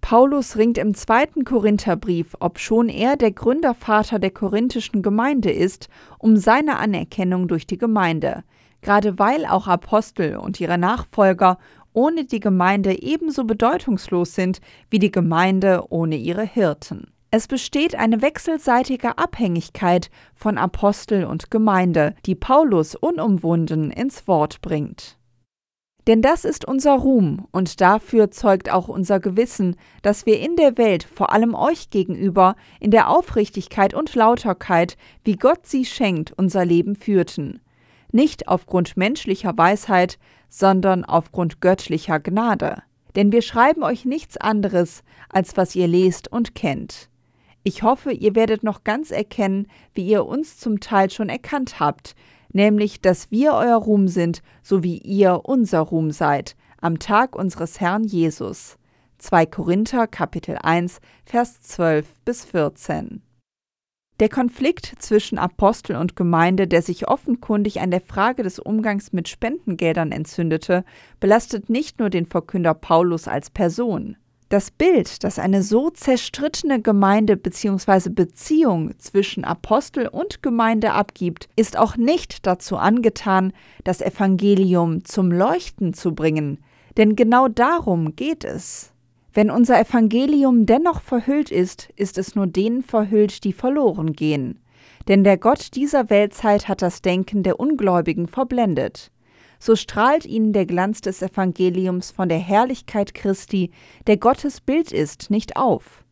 Paulus 0.00 0.56
ringt 0.56 0.78
im 0.78 0.94
zweiten 0.94 1.44
Korintherbrief, 1.44 2.34
obschon 2.40 2.88
er 2.88 3.16
der 3.16 3.30
Gründervater 3.30 4.18
der 4.18 4.30
korinthischen 4.30 5.02
Gemeinde 5.02 5.50
ist, 5.50 5.88
um 6.18 6.36
seine 6.36 6.78
Anerkennung 6.78 7.48
durch 7.48 7.66
die 7.66 7.76
Gemeinde, 7.76 8.44
gerade 8.80 9.18
weil 9.18 9.44
auch 9.44 9.66
Apostel 9.66 10.36
und 10.36 10.60
ihre 10.60 10.78
Nachfolger 10.78 11.58
ohne 11.92 12.24
die 12.24 12.40
Gemeinde 12.40 13.02
ebenso 13.02 13.44
bedeutungslos 13.44 14.34
sind 14.34 14.60
wie 14.88 14.98
die 14.98 15.10
Gemeinde 15.10 15.84
ohne 15.90 16.16
ihre 16.16 16.44
Hirten. 16.44 17.08
Es 17.30 17.46
besteht 17.46 17.94
eine 17.94 18.22
wechselseitige 18.22 19.18
Abhängigkeit 19.18 20.10
von 20.34 20.56
Apostel 20.56 21.24
und 21.24 21.50
Gemeinde, 21.50 22.14
die 22.24 22.34
Paulus 22.34 22.94
unumwunden 22.94 23.90
ins 23.90 24.26
Wort 24.26 24.62
bringt. 24.62 25.18
Denn 26.06 26.22
das 26.22 26.46
ist 26.46 26.64
unser 26.64 26.94
Ruhm, 26.94 27.46
und 27.50 27.82
dafür 27.82 28.30
zeugt 28.30 28.72
auch 28.72 28.88
unser 28.88 29.20
Gewissen, 29.20 29.76
dass 30.00 30.24
wir 30.24 30.40
in 30.40 30.56
der 30.56 30.78
Welt, 30.78 31.04
vor 31.04 31.30
allem 31.34 31.54
euch 31.54 31.90
gegenüber, 31.90 32.56
in 32.80 32.90
der 32.90 33.10
Aufrichtigkeit 33.10 33.92
und 33.92 34.14
Lauterkeit, 34.14 34.96
wie 35.22 35.36
Gott 35.36 35.66
sie 35.66 35.84
schenkt, 35.84 36.32
unser 36.32 36.64
Leben 36.64 36.96
führten. 36.96 37.60
Nicht 38.10 38.48
aufgrund 38.48 38.96
menschlicher 38.96 39.58
Weisheit, 39.58 40.18
sondern 40.48 41.04
aufgrund 41.04 41.60
göttlicher 41.60 42.20
Gnade. 42.20 42.82
Denn 43.14 43.30
wir 43.30 43.42
schreiben 43.42 43.82
euch 43.82 44.06
nichts 44.06 44.38
anderes, 44.38 45.02
als 45.28 45.58
was 45.58 45.76
ihr 45.76 45.88
lest 45.88 46.32
und 46.32 46.54
kennt. 46.54 47.07
Ich 47.68 47.82
hoffe, 47.82 48.12
ihr 48.12 48.34
werdet 48.34 48.62
noch 48.62 48.82
ganz 48.82 49.10
erkennen, 49.10 49.66
wie 49.92 50.06
ihr 50.06 50.24
uns 50.24 50.56
zum 50.56 50.80
Teil 50.80 51.10
schon 51.10 51.28
erkannt 51.28 51.78
habt, 51.80 52.14
nämlich, 52.50 53.02
dass 53.02 53.30
wir 53.30 53.52
euer 53.52 53.76
Ruhm 53.76 54.08
sind, 54.08 54.42
so 54.62 54.82
wie 54.82 54.96
ihr 54.96 55.42
unser 55.44 55.80
Ruhm 55.80 56.10
seid, 56.10 56.56
am 56.80 56.98
Tag 56.98 57.36
unseres 57.36 57.78
Herrn 57.78 58.04
Jesus. 58.04 58.78
2 59.18 59.44
Korinther 59.44 60.06
Kapitel 60.06 60.56
1 60.62 61.00
Vers 61.26 61.60
12 61.60 62.06
bis 62.24 62.46
14. 62.46 63.20
Der 64.18 64.30
Konflikt 64.30 64.94
zwischen 65.00 65.36
Apostel 65.36 65.96
und 65.96 66.16
Gemeinde, 66.16 66.68
der 66.68 66.80
sich 66.80 67.06
offenkundig 67.06 67.82
an 67.82 67.90
der 67.90 68.00
Frage 68.00 68.44
des 68.44 68.58
Umgangs 68.58 69.12
mit 69.12 69.28
Spendengeldern 69.28 70.10
entzündete, 70.10 70.86
belastet 71.20 71.68
nicht 71.68 71.98
nur 71.98 72.08
den 72.08 72.24
Verkünder 72.24 72.72
Paulus 72.72 73.28
als 73.28 73.50
Person. 73.50 74.16
Das 74.48 74.70
Bild, 74.70 75.24
das 75.24 75.38
eine 75.38 75.62
so 75.62 75.90
zerstrittene 75.90 76.80
Gemeinde 76.80 77.36
bzw. 77.36 78.08
Beziehung 78.08 78.98
zwischen 78.98 79.44
Apostel 79.44 80.08
und 80.08 80.42
Gemeinde 80.42 80.92
abgibt, 80.92 81.50
ist 81.54 81.76
auch 81.76 81.98
nicht 81.98 82.46
dazu 82.46 82.78
angetan, 82.78 83.52
das 83.84 84.00
Evangelium 84.00 85.04
zum 85.04 85.30
Leuchten 85.30 85.92
zu 85.92 86.14
bringen, 86.14 86.64
denn 86.96 87.14
genau 87.14 87.48
darum 87.48 88.16
geht 88.16 88.42
es. 88.42 88.92
Wenn 89.34 89.50
unser 89.50 89.78
Evangelium 89.78 90.64
dennoch 90.64 91.02
verhüllt 91.02 91.50
ist, 91.50 91.90
ist 91.96 92.16
es 92.16 92.34
nur 92.34 92.46
denen 92.46 92.82
verhüllt, 92.82 93.44
die 93.44 93.52
verloren 93.52 94.14
gehen. 94.14 94.60
Denn 95.08 95.24
der 95.24 95.36
Gott 95.36 95.74
dieser 95.74 96.08
Weltzeit 96.08 96.68
hat 96.68 96.80
das 96.80 97.02
Denken 97.02 97.42
der 97.42 97.60
Ungläubigen 97.60 98.26
verblendet 98.26 99.10
so 99.58 99.76
strahlt 99.76 100.24
ihnen 100.24 100.52
der 100.52 100.66
Glanz 100.66 101.00
des 101.00 101.22
Evangeliums 101.22 102.10
von 102.10 102.28
der 102.28 102.38
Herrlichkeit 102.38 103.14
Christi, 103.14 103.70
der 104.06 104.16
Gottes 104.16 104.60
Bild 104.60 104.92
ist, 104.92 105.30
nicht 105.30 105.56
auf. 105.56 106.04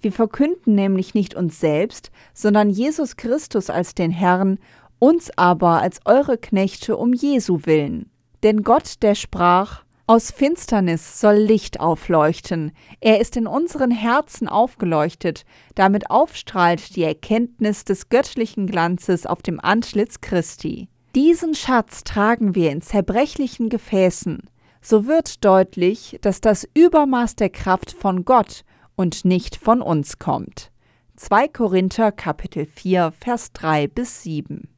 Wir 0.00 0.12
verkünden 0.12 0.74
nämlich 0.74 1.14
nicht 1.14 1.34
uns 1.34 1.60
selbst, 1.60 2.10
sondern 2.34 2.70
Jesus 2.70 3.16
Christus 3.16 3.70
als 3.70 3.94
den 3.94 4.10
Herrn, 4.10 4.58
uns 4.98 5.30
aber 5.36 5.80
als 5.80 6.00
eure 6.04 6.38
Knechte 6.38 6.96
um 6.96 7.12
Jesu 7.12 7.60
willen. 7.64 8.10
Denn 8.42 8.62
Gott, 8.62 9.02
der 9.02 9.14
sprach, 9.14 9.84
aus 10.08 10.32
Finsternis 10.32 11.20
soll 11.20 11.36
Licht 11.36 11.78
aufleuchten. 11.78 12.72
Er 13.00 13.20
ist 13.20 13.36
in 13.36 13.46
unseren 13.46 13.92
Herzen 13.92 14.48
aufgeleuchtet, 14.48 15.44
damit 15.76 16.10
aufstrahlt 16.10 16.96
die 16.96 17.04
Erkenntnis 17.04 17.84
des 17.84 18.08
göttlichen 18.08 18.66
Glanzes 18.66 19.26
auf 19.26 19.42
dem 19.42 19.60
Antlitz 19.60 20.20
Christi. 20.20 20.88
Diesen 21.14 21.54
Schatz 21.54 22.04
tragen 22.04 22.54
wir 22.54 22.70
in 22.70 22.80
zerbrechlichen 22.80 23.68
Gefäßen. 23.68 24.48
So 24.80 25.06
wird 25.06 25.44
deutlich, 25.44 26.16
dass 26.22 26.40
das 26.40 26.66
Übermaß 26.72 27.36
der 27.36 27.50
Kraft 27.50 27.92
von 27.92 28.24
Gott 28.24 28.64
und 28.96 29.26
nicht 29.26 29.56
von 29.56 29.82
uns 29.82 30.18
kommt. 30.18 30.72
2 31.16 31.48
Korinther 31.48 32.12
Kapitel 32.12 32.64
4 32.64 33.12
Vers 33.12 33.52
3 33.52 33.88
bis 33.88 34.22
7 34.22 34.70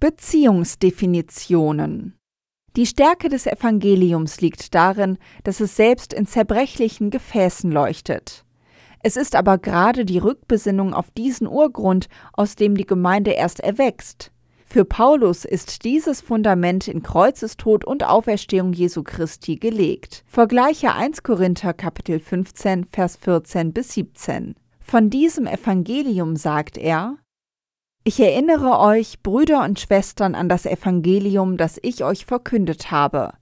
Beziehungsdefinitionen 0.00 2.16
Die 2.74 2.86
Stärke 2.86 3.28
des 3.28 3.46
Evangeliums 3.46 4.40
liegt 4.40 4.74
darin, 4.74 5.18
dass 5.44 5.60
es 5.60 5.76
selbst 5.76 6.14
in 6.14 6.26
zerbrechlichen 6.26 7.10
Gefäßen 7.10 7.70
leuchtet. 7.70 8.46
Es 9.02 9.18
ist 9.18 9.36
aber 9.36 9.58
gerade 9.58 10.06
die 10.06 10.16
Rückbesinnung 10.16 10.94
auf 10.94 11.10
diesen 11.10 11.46
Urgrund, 11.46 12.08
aus 12.32 12.56
dem 12.56 12.78
die 12.78 12.86
Gemeinde 12.86 13.32
erst 13.32 13.60
erwächst. 13.60 14.32
Für 14.68 14.84
Paulus 14.84 15.44
ist 15.44 15.84
dieses 15.84 16.20
Fundament 16.20 16.88
in 16.88 17.02
Kreuzestod 17.02 17.84
und 17.84 18.04
Auferstehung 18.04 18.72
Jesu 18.72 19.04
Christi 19.04 19.56
gelegt. 19.56 20.24
Vergleiche 20.26 20.92
1 20.92 21.22
Korinther 21.22 21.72
Kapitel 21.72 22.18
15 22.18 22.84
Vers 22.84 23.16
14 23.16 23.72
bis 23.72 23.92
17. 23.94 24.56
Von 24.80 25.08
diesem 25.08 25.46
Evangelium 25.46 26.34
sagt 26.34 26.78
er: 26.78 27.16
Ich 28.02 28.18
erinnere 28.18 28.80
euch, 28.80 29.22
Brüder 29.22 29.62
und 29.62 29.78
Schwestern, 29.78 30.34
an 30.34 30.48
das 30.48 30.66
Evangelium, 30.66 31.56
das 31.56 31.78
ich 31.82 32.02
euch 32.02 32.26
verkündet 32.26 32.90
habe. 32.90 33.34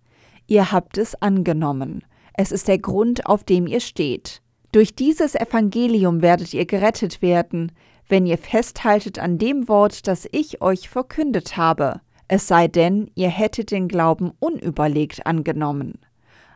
Ihr 0.46 0.72
habt 0.72 0.98
es 0.98 1.20
angenommen. 1.20 2.04
Es 2.34 2.52
ist 2.52 2.68
der 2.68 2.78
Grund, 2.78 3.24
auf 3.24 3.44
dem 3.44 3.66
ihr 3.66 3.80
steht. 3.80 4.42
Durch 4.72 4.94
dieses 4.94 5.34
Evangelium 5.34 6.20
werdet 6.20 6.52
ihr 6.52 6.66
gerettet 6.66 7.22
werden, 7.22 7.72
wenn 8.08 8.26
ihr 8.26 8.38
festhaltet 8.38 9.18
an 9.18 9.38
dem 9.38 9.68
Wort, 9.68 10.06
das 10.06 10.28
ich 10.30 10.60
euch 10.60 10.88
verkündet 10.88 11.56
habe, 11.56 12.00
es 12.28 12.48
sei 12.48 12.68
denn, 12.68 13.10
ihr 13.14 13.28
hättet 13.28 13.70
den 13.70 13.88
Glauben 13.88 14.32
unüberlegt 14.38 15.26
angenommen. 15.26 15.98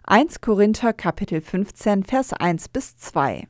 1 0.04 0.40
Korinther 0.40 0.92
Kapitel 0.94 1.40
15 1.40 2.04
Vers 2.04 2.32
1 2.32 2.70
bis 2.70 2.96
2 2.96 3.46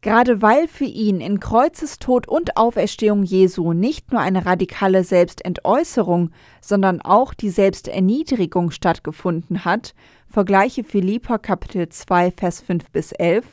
Gerade 0.00 0.42
weil 0.42 0.66
für 0.66 0.84
ihn 0.84 1.20
in 1.20 1.38
Kreuzestod 1.38 2.26
und 2.26 2.56
Auferstehung 2.56 3.22
Jesu 3.22 3.72
nicht 3.72 4.10
nur 4.10 4.20
eine 4.20 4.46
radikale 4.46 5.04
Selbstentäußerung, 5.04 6.30
sondern 6.60 7.00
auch 7.00 7.34
die 7.34 7.50
Selbsterniedrigung 7.50 8.72
stattgefunden 8.72 9.64
hat, 9.64 9.94
vergleiche 10.26 10.82
Philippa 10.82 11.38
Kapitel 11.38 11.88
2 11.88 12.32
Vers 12.32 12.62
5 12.62 12.90
bis 12.90 13.12
11, 13.12 13.44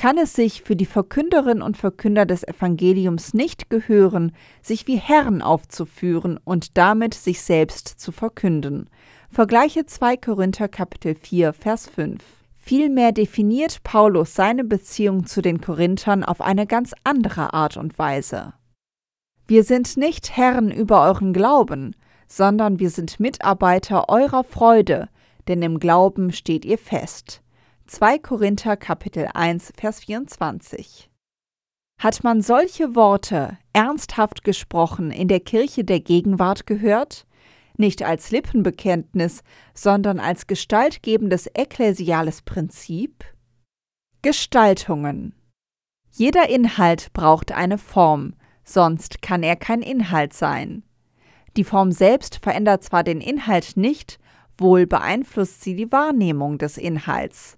kann 0.00 0.16
es 0.16 0.32
sich 0.32 0.62
für 0.62 0.76
die 0.76 0.86
Verkünderinnen 0.86 1.62
und 1.62 1.76
Verkünder 1.76 2.24
des 2.24 2.42
Evangeliums 2.42 3.34
nicht 3.34 3.68
gehören, 3.68 4.32
sich 4.62 4.86
wie 4.86 4.96
Herren 4.96 5.42
aufzuführen 5.42 6.40
und 6.42 6.78
damit 6.78 7.12
sich 7.12 7.42
selbst 7.42 7.86
zu 8.00 8.10
verkünden. 8.10 8.88
Vergleiche 9.28 9.84
2 9.84 10.16
Korinther 10.16 10.68
Kapitel 10.68 11.14
4 11.14 11.52
Vers 11.52 11.86
5. 11.90 12.24
Vielmehr 12.56 13.12
definiert 13.12 13.82
Paulus 13.82 14.34
seine 14.34 14.64
Beziehung 14.64 15.26
zu 15.26 15.42
den 15.42 15.60
Korinthern 15.60 16.24
auf 16.24 16.40
eine 16.40 16.66
ganz 16.66 16.94
andere 17.04 17.52
Art 17.52 17.76
und 17.76 17.98
Weise. 17.98 18.54
Wir 19.48 19.64
sind 19.64 19.98
nicht 19.98 20.34
Herren 20.34 20.70
über 20.70 21.02
euren 21.02 21.34
Glauben, 21.34 21.94
sondern 22.26 22.78
wir 22.78 22.88
sind 22.88 23.20
Mitarbeiter 23.20 24.08
eurer 24.08 24.44
Freude, 24.44 25.10
denn 25.46 25.60
im 25.60 25.78
Glauben 25.78 26.32
steht 26.32 26.64
ihr 26.64 26.78
fest. 26.78 27.42
2 27.92 28.20
Korinther 28.20 28.76
Kapitel 28.76 29.28
1 29.34 29.72
Vers 29.76 30.04
24. 30.04 31.10
Hat 32.00 32.22
man 32.22 32.40
solche 32.40 32.94
Worte 32.94 33.58
ernsthaft 33.72 34.44
gesprochen 34.44 35.10
in 35.10 35.26
der 35.26 35.40
Kirche 35.40 35.82
der 35.82 35.98
Gegenwart 35.98 36.68
gehört? 36.68 37.26
Nicht 37.76 38.04
als 38.04 38.30
Lippenbekenntnis, 38.30 39.42
sondern 39.74 40.20
als 40.20 40.46
gestaltgebendes 40.46 41.48
ekklesiales 41.52 42.42
Prinzip? 42.42 43.24
Gestaltungen. 44.22 45.34
Jeder 46.12 46.48
Inhalt 46.48 47.12
braucht 47.12 47.50
eine 47.50 47.76
Form, 47.76 48.34
sonst 48.62 49.20
kann 49.20 49.42
er 49.42 49.56
kein 49.56 49.82
Inhalt 49.82 50.32
sein. 50.32 50.84
Die 51.56 51.64
Form 51.64 51.90
selbst 51.90 52.36
verändert 52.36 52.84
zwar 52.84 53.02
den 53.02 53.20
Inhalt 53.20 53.76
nicht, 53.76 54.20
wohl 54.56 54.86
beeinflusst 54.86 55.62
sie 55.62 55.74
die 55.74 55.90
Wahrnehmung 55.90 56.56
des 56.56 56.78
Inhalts. 56.78 57.56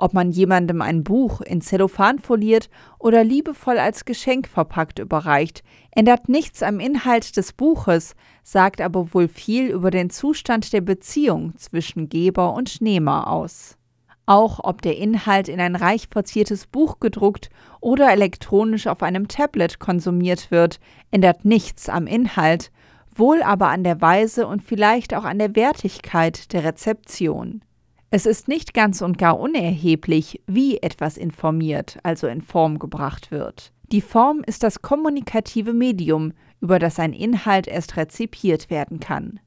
Ob 0.00 0.14
man 0.14 0.30
jemandem 0.30 0.80
ein 0.80 1.02
Buch 1.02 1.40
in 1.40 1.60
Zellophan 1.60 2.20
foliert 2.20 2.70
oder 3.00 3.24
liebevoll 3.24 3.78
als 3.78 4.04
Geschenk 4.04 4.46
verpackt 4.46 5.00
überreicht, 5.00 5.64
ändert 5.90 6.28
nichts 6.28 6.62
am 6.62 6.78
Inhalt 6.78 7.36
des 7.36 7.52
Buches, 7.52 8.14
sagt 8.44 8.80
aber 8.80 9.12
wohl 9.12 9.26
viel 9.26 9.66
über 9.66 9.90
den 9.90 10.08
Zustand 10.08 10.72
der 10.72 10.82
Beziehung 10.82 11.56
zwischen 11.56 12.08
Geber 12.08 12.54
und 12.54 12.80
Nehmer 12.80 13.26
aus. 13.28 13.76
Auch 14.24 14.60
ob 14.62 14.82
der 14.82 14.96
Inhalt 14.96 15.48
in 15.48 15.58
ein 15.58 15.74
reich 15.74 16.06
verziertes 16.08 16.68
Buch 16.68 17.00
gedruckt 17.00 17.50
oder 17.80 18.12
elektronisch 18.12 18.86
auf 18.86 19.02
einem 19.02 19.26
Tablet 19.26 19.80
konsumiert 19.80 20.52
wird, 20.52 20.78
ändert 21.10 21.44
nichts 21.44 21.88
am 21.88 22.06
Inhalt, 22.06 22.70
wohl 23.12 23.42
aber 23.42 23.66
an 23.66 23.82
der 23.82 24.00
Weise 24.00 24.46
und 24.46 24.62
vielleicht 24.62 25.12
auch 25.12 25.24
an 25.24 25.40
der 25.40 25.56
Wertigkeit 25.56 26.52
der 26.52 26.62
Rezeption. 26.62 27.62
Es 28.10 28.24
ist 28.24 28.48
nicht 28.48 28.72
ganz 28.72 29.02
und 29.02 29.18
gar 29.18 29.38
unerheblich, 29.38 30.40
wie 30.46 30.78
etwas 30.78 31.18
informiert, 31.18 31.98
also 32.02 32.26
in 32.26 32.40
Form 32.40 32.78
gebracht 32.78 33.30
wird. 33.30 33.70
Die 33.92 34.00
Form 34.00 34.42
ist 34.46 34.62
das 34.62 34.80
kommunikative 34.80 35.74
Medium, 35.74 36.32
über 36.60 36.78
das 36.78 36.98
ein 36.98 37.12
Inhalt 37.12 37.66
erst 37.66 37.98
rezipiert 37.98 38.70
werden 38.70 38.98
kann. 38.98 39.40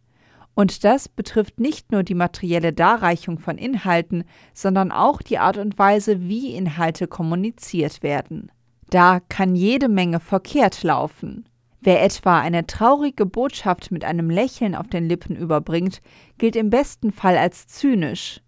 Und 0.53 0.83
das 0.83 1.09
betrifft 1.09 1.59
nicht 1.59 1.91
nur 1.91 2.03
die 2.03 2.13
materielle 2.13 2.71
Darreichung 2.71 3.39
von 3.39 3.57
Inhalten, 3.57 4.25
sondern 4.53 4.91
auch 4.91 5.23
die 5.23 5.39
Art 5.39 5.57
und 5.57 5.79
Weise, 5.79 6.21
wie 6.21 6.53
Inhalte 6.53 7.07
kommuniziert 7.07 8.03
werden. 8.03 8.51
Da 8.91 9.21
kann 9.21 9.55
jede 9.55 9.89
Menge 9.89 10.19
verkehrt 10.19 10.83
laufen. 10.83 11.45
Wer 11.79 12.03
etwa 12.03 12.39
eine 12.39 12.67
traurige 12.67 13.25
Botschaft 13.25 13.89
mit 13.89 14.05
einem 14.05 14.29
Lächeln 14.29 14.75
auf 14.75 14.87
den 14.87 15.07
Lippen 15.07 15.35
überbringt, 15.35 16.01
gilt 16.37 16.55
im 16.55 16.69
besten 16.69 17.11
Fall 17.11 17.37
als 17.37 17.65
zynisch. 17.65 18.41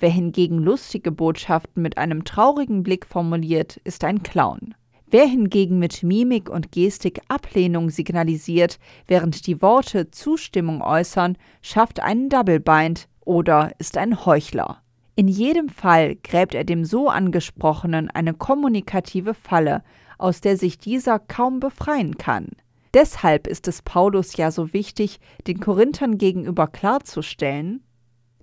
Wer 0.00 0.10
hingegen 0.10 0.56
lustige 0.58 1.12
Botschaften 1.12 1.82
mit 1.82 1.98
einem 1.98 2.24
traurigen 2.24 2.82
Blick 2.82 3.04
formuliert, 3.04 3.76
ist 3.84 4.02
ein 4.02 4.22
Clown. 4.22 4.74
Wer 5.10 5.26
hingegen 5.26 5.78
mit 5.78 6.02
Mimik 6.02 6.48
und 6.48 6.72
Gestik 6.72 7.20
Ablehnung 7.28 7.90
signalisiert, 7.90 8.78
während 9.06 9.46
die 9.46 9.60
Worte 9.60 10.10
Zustimmung 10.10 10.80
äußern, 10.80 11.36
schafft 11.60 12.00
einen 12.00 12.30
Double 12.30 12.60
Bind 12.60 13.08
oder 13.20 13.72
ist 13.78 13.98
ein 13.98 14.24
Heuchler. 14.24 14.80
In 15.16 15.28
jedem 15.28 15.68
Fall 15.68 16.16
gräbt 16.16 16.54
er 16.54 16.64
dem 16.64 16.86
so 16.86 17.10
angesprochenen 17.10 18.10
eine 18.10 18.32
kommunikative 18.32 19.34
Falle, 19.34 19.82
aus 20.16 20.40
der 20.40 20.56
sich 20.56 20.78
dieser 20.78 21.18
kaum 21.18 21.60
befreien 21.60 22.16
kann. 22.16 22.48
Deshalb 22.94 23.46
ist 23.46 23.68
es 23.68 23.82
Paulus 23.82 24.36
ja 24.38 24.50
so 24.50 24.72
wichtig, 24.72 25.20
den 25.46 25.60
Korinthern 25.60 26.16
gegenüber 26.16 26.68
klarzustellen, 26.68 27.82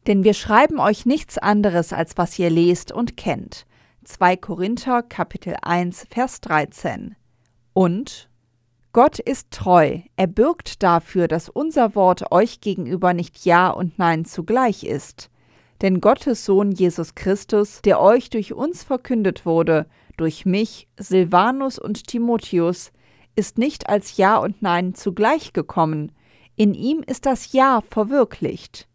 denn 0.08 0.24
wir 0.24 0.34
schreiben 0.34 0.80
euch 0.80 1.06
nichts 1.06 1.38
anderes, 1.38 1.91
als 1.91 2.17
was 2.17 2.39
ihr 2.39 2.50
lest 2.50 2.91
und 2.91 3.17
kennt. 3.17 3.65
2 4.06 4.38
Korinther 4.38 5.04
Kapitel 5.04 5.58
1 5.62 6.08
Vers 6.10 6.39
13. 6.41 7.15
Und 7.74 8.30
Gott 8.93 9.20
ist 9.20 9.52
treu, 9.52 10.00
er 10.15 10.28
bürgt 10.28 10.82
dafür, 10.82 11.28
dass 11.28 11.50
unser 11.50 11.93
Wort 11.93 12.32
euch 12.32 12.62
gegenüber 12.62 13.13
nicht 13.13 13.46
Ja 13.46 13.70
und 13.70 14.00
Nein 14.00 14.24
zugleich 14.24 14.86
ist. 14.86 15.30
Denn 15.82 16.00
Gottes 16.00 16.46
Sohn 16.46 16.72
Jesus 16.72 17.13
Christus, 17.13 17.82
der 17.84 18.00
euch 18.00 18.30
durch 18.30 18.54
uns 18.54 18.84
verkündet 18.84 19.46
wurde, 19.46 19.86
durch 20.15 20.46
mich, 20.46 20.88
Silvanus 20.98 21.78
und 21.78 22.08
Timotheus, 22.08 22.91
ist 23.36 23.58
nicht 23.60 23.89
als 23.89 24.17
Ja 24.17 24.38
und 24.38 24.62
Nein 24.62 24.96
zugleich 24.96 25.54
gekommen, 25.54 26.13
in 26.56 26.74
ihm 26.74 27.04
ist 27.06 27.28
das 27.28 27.52
Ja 27.52 27.82
verwirklicht 27.88 28.88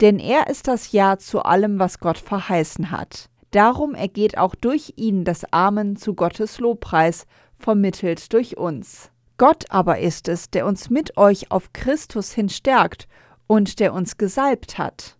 denn 0.00 0.18
er 0.18 0.48
ist 0.48 0.68
das 0.68 0.92
Ja 0.92 1.18
zu 1.18 1.42
allem, 1.42 1.78
was 1.78 1.98
Gott 2.00 2.18
verheißen 2.18 2.90
hat. 2.90 3.28
Darum 3.50 3.94
ergeht 3.94 4.36
auch 4.36 4.54
durch 4.54 4.94
ihn 4.96 5.24
das 5.24 5.44
Amen 5.52 5.96
zu 5.96 6.14
Gottes 6.14 6.58
Lobpreis, 6.58 7.26
vermittelt 7.58 8.32
durch 8.32 8.56
uns. 8.56 9.10
Gott 9.38 9.64
aber 9.70 9.98
ist 9.98 10.28
es, 10.28 10.50
der 10.50 10.66
uns 10.66 10.90
mit 10.90 11.16
euch 11.16 11.50
auf 11.50 11.72
Christus 11.72 12.32
hin 12.32 12.48
stärkt 12.48 13.08
und 13.46 13.80
der 13.80 13.94
uns 13.94 14.18
gesalbt 14.18 14.78
hat. 14.78 15.16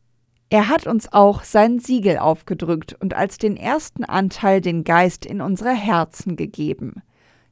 Er 0.51 0.69
hat 0.69 0.87
uns 0.87 1.13
auch 1.13 1.43
sein 1.43 1.79
Siegel 1.79 2.19
aufgedrückt 2.19 2.97
und 3.01 3.15
als 3.15 3.39
den 3.39 3.57
ersten 3.57 4.05
Anteil 4.05 4.61
den 4.61 4.85
Geist 4.85 5.27
in 5.27 5.41
unsere 5.41 5.73
Herzen 5.73 6.37
gegeben. 6.37 7.03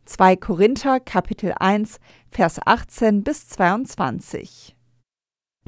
2 0.06 0.36
Korinther 0.36 1.00
Kapitel 1.00 1.52
1 1.58 1.98
Vers 2.30 2.60
18 2.64 3.22
bis 3.22 3.48
22 3.48 4.75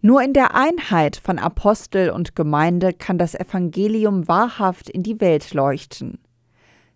nur 0.01 0.23
in 0.23 0.33
der 0.33 0.55
Einheit 0.55 1.17
von 1.17 1.39
Apostel 1.39 2.11
und 2.11 2.37
Gemeinde 2.37 2.93
kann 2.93 3.19
das 3.19 3.35
Evangelium 3.35 4.29
wahrhaft 4.29 4.89
in 4.89 5.03
die 5.03 5.21
Welt 5.21 5.53
leuchten. 5.55 6.19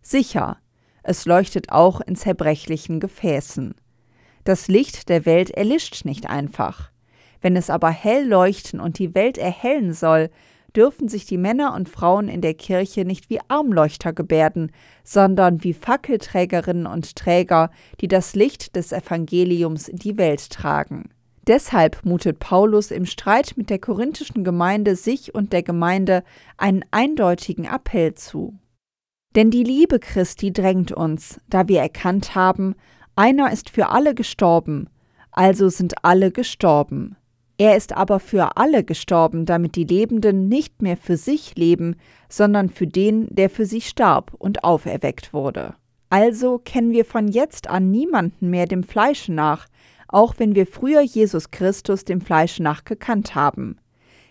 Sicher, 0.01 0.59
es 1.03 1.27
leuchtet 1.27 1.71
auch 1.71 2.01
in 2.01 2.15
zerbrechlichen 2.15 3.01
Gefäßen. 3.01 3.75
Das 4.45 4.69
Licht 4.69 5.09
der 5.09 5.27
Welt 5.27 5.51
erlischt 5.51 6.05
nicht 6.05 6.29
einfach. 6.29 6.91
Wenn 7.41 7.57
es 7.57 7.71
aber 7.71 7.91
hell 7.91 8.27
leuchten 8.27 8.79
und 8.81 8.99
die 8.99 9.15
Welt 9.15 9.37
erhellen 9.37 9.93
soll, 9.93 10.31
dürfen 10.77 11.09
sich 11.09 11.27
die 11.27 11.39
Männer 11.39 11.75
und 11.75 11.89
Frauen 11.89 12.29
in 12.29 12.41
der 12.41 12.55
Kirche 12.55 13.05
nicht 13.05 13.31
wie 13.31 13.41
Armleuchter 13.49 14.13
gebärden, 14.13 14.73
sondern 15.05 15.63
wie 15.65 15.75
Fackelträgerinnen 15.75 16.87
und 16.87 17.17
Träger, 17.17 17.71
die 18.01 18.09
das 18.09 18.35
Licht 18.35 18.77
des 18.77 18.93
Evangeliums 18.93 19.89
in 19.89 19.97
die 19.97 20.17
Welt 20.17 20.51
tragen. 20.51 21.11
Deshalb 21.47 22.05
mutet 22.05 22.39
Paulus 22.39 22.91
im 22.91 23.05
Streit 23.05 23.55
mit 23.57 23.69
der 23.69 23.81
korinthischen 23.81 24.45
Gemeinde 24.45 24.95
sich 24.95 25.35
und 25.35 25.53
der 25.53 25.63
Gemeinde 25.63 26.23
einen 26.57 26.85
eindeutigen 26.93 27.65
Appell 27.65 28.15
zu. 28.15 28.59
Denn 29.35 29.51
die 29.51 29.65
Liebe 29.65 29.99
Christi 29.99 30.53
drängt 30.53 30.93
uns, 30.93 31.41
da 31.49 31.67
wir 31.67 31.81
erkannt 31.81 32.35
haben, 32.35 32.75
einer 33.17 33.53
ist 33.53 33.71
für 33.71 33.89
alle 33.89 34.15
gestorben, 34.15 34.89
also 35.33 35.69
sind 35.69 36.05
alle 36.05 36.31
gestorben. 36.31 37.17
Er 37.59 37.77
ist 37.77 37.93
aber 37.93 38.21
für 38.21 38.57
alle 38.57 38.85
gestorben, 38.85 39.47
damit 39.47 39.77
die 39.77 39.85
Lebenden 39.85 40.49
nicht 40.49 40.83
mehr 40.83 40.97
für 40.97 41.17
sich 41.17 41.57
leben, 41.57 41.97
sondern 42.29 42.71
für 42.71 42.87
den, 42.87 43.27
der 43.35 43.51
für 43.51 43.67
sie 43.67 43.81
starb 43.81 44.33
und 44.39 44.65
auferweckt 44.65 45.33
wurde. 45.33 45.75
Also 46.11 46.59
kennen 46.59 46.93
wir 46.93 47.05
von 47.05 47.29
jetzt 47.29 47.71
an 47.71 47.91
niemanden 47.91 48.51
mehr 48.51 48.67
dem 48.67 48.83
Fleische 48.83 49.33
nach, 49.33 49.67
auch 50.13 50.35
wenn 50.39 50.55
wir 50.55 50.67
früher 50.67 51.01
Jesus 51.01 51.51
Christus 51.51 52.05
dem 52.05 52.21
Fleisch 52.21 52.61
nach 52.61 52.85
gekannt 52.85 53.35
haben. 53.35 53.79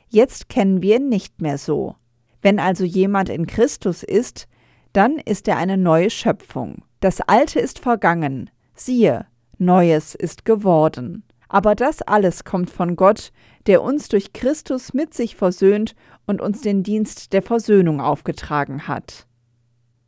Jetzt 0.08 0.50
kennen 0.50 0.82
wir 0.82 0.98
ihn 0.98 1.10
nicht 1.10 1.42
mehr 1.42 1.58
so. 1.58 1.96
Wenn 2.42 2.60
also 2.60 2.84
jemand 2.84 3.30
in 3.30 3.48
Christus 3.48 4.04
ist, 4.04 4.48
dann 4.94 5.18
ist 5.18 5.48
er 5.48 5.58
eine 5.58 5.78
neue 5.78 6.10
Schöpfung. 6.10 6.84
Das 7.00 7.22
Alte 7.22 7.60
ist 7.60 7.80
vergangen, 7.80 8.50
siehe, 8.76 9.26
Neues 9.58 10.16
ist 10.16 10.44
geworden. 10.46 11.24
Aber 11.48 11.76
das 11.76 12.02
alles 12.02 12.46
kommt 12.46 12.70
von 12.70 12.96
Gott, 12.96 13.32
der 13.68 13.84
uns 13.84 14.08
durch 14.08 14.34
Christus 14.34 14.94
mit 14.94 15.14
sich 15.14 15.36
versöhnt 15.36 15.96
und 16.26 16.42
uns 16.42 16.62
den 16.62 16.82
Dienst 16.84 17.34
der 17.34 17.42
Versöhnung 17.42 18.02
aufgetragen 18.02 18.88
hat. 18.88 19.28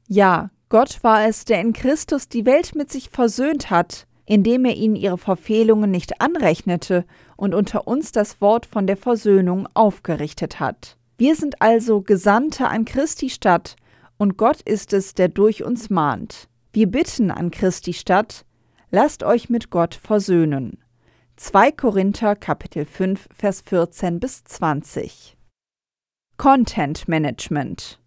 Ja, 0.07 0.51
Gott 0.69 1.03
war 1.03 1.27
es, 1.27 1.45
der 1.45 1.62
in 1.62 1.73
Christus 1.73 2.29
die 2.29 2.45
Welt 2.45 2.75
mit 2.75 2.91
sich 2.91 3.09
versöhnt 3.09 3.69
hat, 3.69 4.07
indem 4.25 4.65
er 4.65 4.75
ihnen 4.75 4.95
ihre 4.95 5.17
Verfehlungen 5.17 5.91
nicht 5.91 6.21
anrechnete 6.21 7.05
und 7.36 7.53
unter 7.53 7.88
uns 7.88 8.12
das 8.12 8.41
Wort 8.41 8.65
von 8.65 8.88
der 8.88 8.97
Versöhnung 8.97 9.67
aufgerichtet 9.73 10.59
hat. 10.59 10.97
Wir 11.17 11.36
sind 11.36 11.62
also 11.62 12.01
Gesandte 12.01 12.67
an 12.67 12.86
Christi 12.86 13.29
Stadt 13.29 13.75
und 14.17 14.38
Gott 14.38 14.62
ist 14.62 14.93
es, 14.93 15.13
der 15.13 15.27
durch 15.27 15.63
uns 15.63 15.89
mahnt. 15.89 16.47
Wir 16.71 16.88
bitten 16.88 17.29
an 17.29 17.51
Christi 17.51 17.93
Stadt, 17.93 18.45
lasst 18.89 19.23
euch 19.23 19.49
mit 19.49 19.69
Gott 19.69 19.95
versöhnen. 19.95 20.79
2 21.36 21.71
Korinther 21.71 22.36
Kapitel 22.36 22.86
5 22.86 23.27
Vers 23.33 23.62
14 23.65 24.19
bis 24.19 24.43
20 24.43 25.36
Content 26.38 27.07
Management 27.07 27.99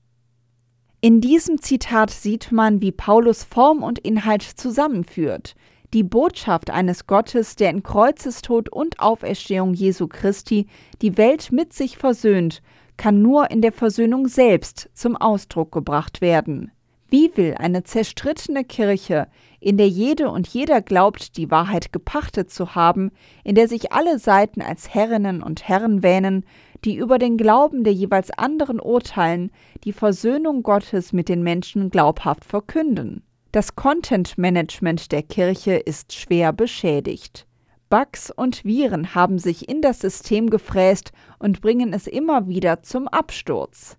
In 1.01 1.21
diesem 1.21 1.61
Zitat 1.61 2.11
sieht 2.11 2.51
man, 2.53 2.81
wie 2.81 2.93
Paulus 2.93 3.45
Form 3.45 3.83
und 3.83 3.99
Inhalt 3.99 4.43
zusammenführt. 4.43 5.55
Die 5.95 6.03
Botschaft 6.03 6.71
eines 6.71 7.07
Gottes, 7.07 7.57
der 7.57 7.71
in 7.71 7.83
Kreuzestod 7.83 8.69
und 8.69 8.99
Auferstehung 8.99 9.73
Jesu 9.73 10.09
Christi 10.09 10.67
die 11.01 11.17
Welt 11.17 11.53
mit 11.53 11.73
sich 11.73 11.97
versöhnt, 11.97 12.61
kann 12.97 13.23
nur 13.23 13.51
in 13.51 13.63
der 13.63 13.73
Versöhnung 13.73 14.27
selbst 14.27 14.91
zum 14.95 15.17
Ausdruck 15.17 15.71
gebracht 15.71 16.21
werden. 16.21 16.73
Wie 17.09 17.31
will 17.37 17.55
eine 17.57 17.85
zerstrittene 17.85 18.65
Kirche, 18.65 19.29
in 19.61 19.77
der 19.77 19.89
jede 19.89 20.29
und 20.29 20.49
jeder 20.49 20.83
glaubt, 20.83 21.37
die 21.37 21.53
Wahrheit 21.53 21.93
gepachtet 21.93 22.51
zu 22.51 22.75
haben, 22.75 23.13
in 23.45 23.55
der 23.55 23.69
sich 23.69 23.93
alle 23.93 24.19
Seiten 24.19 24.61
als 24.61 24.93
Herrinnen 24.93 25.41
und 25.41 25.69
Herren 25.69 26.03
wähnen, 26.03 26.45
die 26.85 26.97
über 26.97 27.19
den 27.19 27.37
Glauben 27.37 27.85
der 27.85 27.93
jeweils 27.93 28.33
anderen 28.33 28.81
urteilen, 28.81 29.53
die 29.85 29.93
Versöhnung 29.93 30.65
Gottes 30.65 31.13
mit 31.13 31.29
den 31.29 31.43
Menschen 31.45 31.91
glaubhaft 31.91 32.45
verkünden? 32.45 33.23
Das 33.57 33.75
Content-Management 33.75 35.13
der 35.13 35.23
Kirche 35.23 35.77
ist 35.77 36.13
schwer 36.13 36.53
beschädigt. 36.53 37.47
Bugs 37.89 38.31
und 38.31 38.67
Viren 38.67 39.15
haben 39.15 39.39
sich 39.39 39.71
in 39.71 39.81
das 39.81 40.01
System 40.01 40.51
gefräst 40.51 41.13
und 41.39 41.63
bringen 41.63 41.95
es 41.95 42.07
immer 42.07 42.49
wieder 42.49 42.83
zum 42.83 43.09
Absturz. 43.09 43.97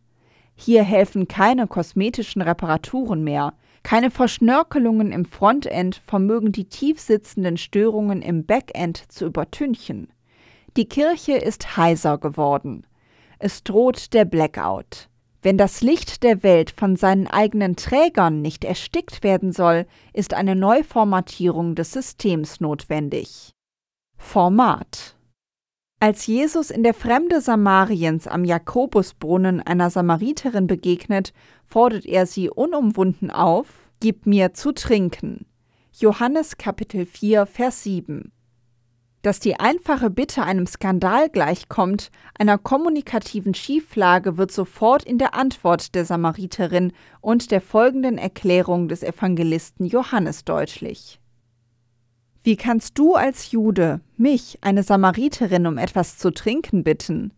Hier 0.54 0.84
helfen 0.84 1.28
keine 1.28 1.66
kosmetischen 1.66 2.44
Reparaturen 2.44 3.24
mehr. 3.24 3.56
Keine 3.82 4.12
Verschnörkelungen 4.12 5.12
im 5.12 5.26
Frontend 5.26 6.04
vermögen 6.06 6.52
die 6.52 6.66
tiefsitzenden 6.66 7.58
Störungen 7.58 8.22
im 8.22 8.46
Backend 8.46 9.12
zu 9.12 9.26
übertünchen. 9.26 10.14
Die 10.76 10.88
Kirche 10.88 11.36
ist 11.36 11.76
heiser 11.76 12.20
geworden. 12.20 12.86
Es 13.40 13.64
droht 13.64 14.14
der 14.14 14.26
Blackout. 14.26 15.10
Wenn 15.42 15.58
das 15.58 15.82
Licht 15.82 16.24
der 16.24 16.44
Welt 16.44 16.72
von 16.72 16.96
seinen 16.96 17.28
eigenen 17.28 17.76
Trägern 17.76 18.42
nicht 18.42 18.64
erstickt 18.64 19.24
werden 19.24 19.52
soll, 19.52 19.86
ist 20.14 20.34
eine 20.34 20.56
Neuformatierung 20.56 21.76
des 21.76 21.92
Systems 21.92 22.60
notwendig. 22.60 23.52
Format 24.18 25.18
als 26.00 26.28
Jesus 26.28 26.70
in 26.70 26.84
der 26.84 26.94
Fremde 26.94 27.42
Samariens 27.42 28.28
am 28.28 28.46
Jakobusbrunnen 28.46 29.62
einer 29.62 29.90
Samariterin 29.90 30.68
begegnet, 30.68 31.34
fordert 31.66 32.06
er 32.06 32.28
sie 32.28 32.52
unumwunden 32.52 33.32
auf: 33.32 33.90
Gib 34.00 34.28
mir 34.28 34.54
zu 34.54 34.74
trinken. 34.74 35.48
Johannes 35.94 36.58
Kapitel 36.58 37.08
4, 37.08 37.48
Vers 37.48 37.82
7. 37.82 38.32
Dass 39.24 39.40
die 39.40 39.60
einfache 39.60 40.10
Bitte 40.10 40.44
einem 40.44 40.68
Skandal 40.68 41.30
gleichkommt, 41.30 42.12
einer 42.38 42.58
kommunikativen 42.58 43.54
Schieflage, 43.54 44.38
wird 44.38 44.52
sofort 44.52 45.04
in 45.04 45.18
der 45.18 45.34
Antwort 45.34 45.96
der 45.96 46.06
Samariterin 46.06 46.94
und 47.20 47.52
der 47.52 47.62
folgenden 47.62 48.18
Erklärung 48.18 48.88
des 48.88 49.04
Evangelisten 49.04 49.86
Johannes 49.86 50.46
deutlich. 50.46 51.20
Wie 52.44 52.56
kannst 52.56 52.98
du 52.98 53.16
als 53.16 53.52
Jude 53.52 54.00
mich, 54.16 54.60
eine 54.62 54.84
Samariterin, 54.84 55.68
um 55.68 55.78
etwas 55.78 56.18
zu 56.18 56.32
trinken 56.32 56.84
bitten? 56.84 57.34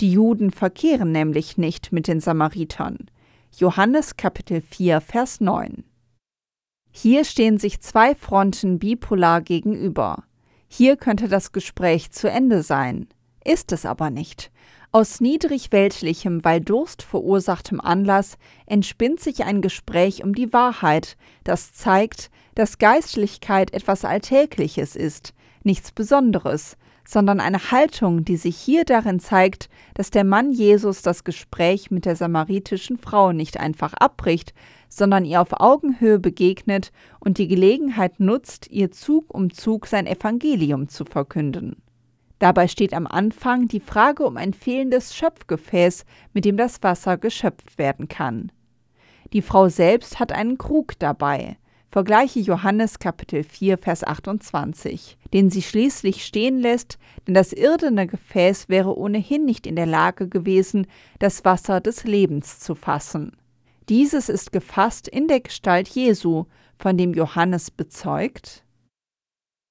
Die 0.00 0.12
Juden 0.12 0.50
verkehren 0.50 1.10
nämlich 1.10 1.56
nicht 1.56 1.90
mit 1.90 2.06
den 2.06 2.20
Samaritern. 2.20 3.10
Johannes 3.56 4.16
Kapitel 4.16 4.60
4, 4.60 5.00
Vers 5.00 5.40
9. 5.40 5.82
Hier 6.92 7.24
stehen 7.24 7.58
sich 7.58 7.80
zwei 7.80 8.14
Fronten 8.14 8.78
bipolar 8.78 9.40
gegenüber. 9.40 10.24
Hier 10.76 10.98
könnte 10.98 11.26
das 11.26 11.52
Gespräch 11.52 12.10
zu 12.10 12.28
Ende 12.28 12.62
sein, 12.62 13.08
ist 13.46 13.72
es 13.72 13.86
aber 13.86 14.10
nicht. 14.10 14.50
Aus 14.92 15.22
niedrigweltlichem, 15.22 16.44
weil 16.44 16.60
Durst 16.60 17.02
verursachtem 17.02 17.80
Anlass 17.80 18.36
entspinnt 18.66 19.20
sich 19.20 19.44
ein 19.44 19.62
Gespräch 19.62 20.22
um 20.22 20.34
die 20.34 20.52
Wahrheit, 20.52 21.16
das 21.44 21.72
zeigt, 21.72 22.30
dass 22.56 22.76
Geistlichkeit 22.76 23.72
etwas 23.72 24.04
Alltägliches 24.04 24.96
ist, 24.96 25.32
nichts 25.64 25.92
Besonderes, 25.92 26.76
sondern 27.06 27.40
eine 27.40 27.70
Haltung, 27.70 28.24
die 28.24 28.36
sich 28.36 28.56
hier 28.56 28.84
darin 28.84 29.20
zeigt, 29.20 29.68
dass 29.94 30.10
der 30.10 30.24
Mann 30.24 30.50
Jesus 30.50 31.02
das 31.02 31.24
Gespräch 31.24 31.90
mit 31.90 32.04
der 32.04 32.16
samaritischen 32.16 32.98
Frau 32.98 33.32
nicht 33.32 33.58
einfach 33.58 33.94
abbricht, 33.94 34.52
sondern 34.88 35.24
ihr 35.24 35.40
auf 35.40 35.60
Augenhöhe 35.60 36.18
begegnet 36.18 36.92
und 37.20 37.38
die 37.38 37.48
Gelegenheit 37.48 38.18
nutzt, 38.20 38.68
ihr 38.70 38.90
Zug 38.90 39.32
um 39.32 39.52
Zug 39.52 39.86
sein 39.86 40.06
Evangelium 40.06 40.88
zu 40.88 41.04
verkünden. 41.04 41.76
Dabei 42.38 42.68
steht 42.68 42.92
am 42.92 43.06
Anfang 43.06 43.68
die 43.68 43.80
Frage 43.80 44.26
um 44.26 44.36
ein 44.36 44.52
fehlendes 44.52 45.14
Schöpfgefäß, 45.14 46.04
mit 46.34 46.44
dem 46.44 46.56
das 46.56 46.82
Wasser 46.82 47.16
geschöpft 47.16 47.78
werden 47.78 48.08
kann. 48.08 48.52
Die 49.32 49.42
Frau 49.42 49.68
selbst 49.68 50.20
hat 50.20 50.32
einen 50.32 50.58
Krug 50.58 50.98
dabei. 50.98 51.56
Vergleiche 51.90 52.40
Johannes 52.40 52.98
Kapitel 52.98 53.44
4, 53.44 53.78
Vers 53.78 54.04
28, 54.04 55.16
den 55.32 55.50
sie 55.50 55.62
schließlich 55.62 56.24
stehen 56.24 56.58
lässt, 56.58 56.98
denn 57.26 57.34
das 57.34 57.52
irdene 57.52 58.06
Gefäß 58.06 58.68
wäre 58.68 58.96
ohnehin 58.96 59.44
nicht 59.44 59.66
in 59.66 59.76
der 59.76 59.86
Lage 59.86 60.28
gewesen, 60.28 60.86
das 61.18 61.44
Wasser 61.44 61.80
des 61.80 62.04
Lebens 62.04 62.60
zu 62.60 62.74
fassen. 62.74 63.32
Dieses 63.88 64.28
ist 64.28 64.52
gefasst 64.52 65.08
in 65.08 65.28
der 65.28 65.40
Gestalt 65.40 65.88
Jesu, 65.88 66.44
von 66.78 66.98
dem 66.98 67.14
Johannes 67.14 67.70
bezeugt, 67.70 68.66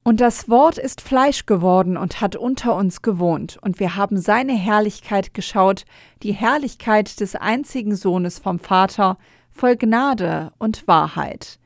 und 0.08 0.22
das 0.22 0.48
Wort 0.50 0.78
ist 0.78 1.02
Fleisch 1.02 1.48
geworden 1.48 1.98
und 1.98 2.22
hat 2.22 2.36
unter 2.36 2.76
uns 2.76 3.02
gewohnt, 3.02 3.58
und 3.62 3.80
wir 3.80 3.96
haben 3.96 4.20
seine 4.20 4.54
Herrlichkeit 4.54 5.34
geschaut, 5.34 5.84
die 6.22 6.32
Herrlichkeit 6.32 7.20
des 7.20 7.36
einzigen 7.36 7.96
Sohnes 7.96 8.38
vom 8.38 8.60
Vater, 8.60 9.18
voll 9.50 9.76
Gnade 9.76 10.52
und 10.60 10.88
Wahrheit. 10.88 11.58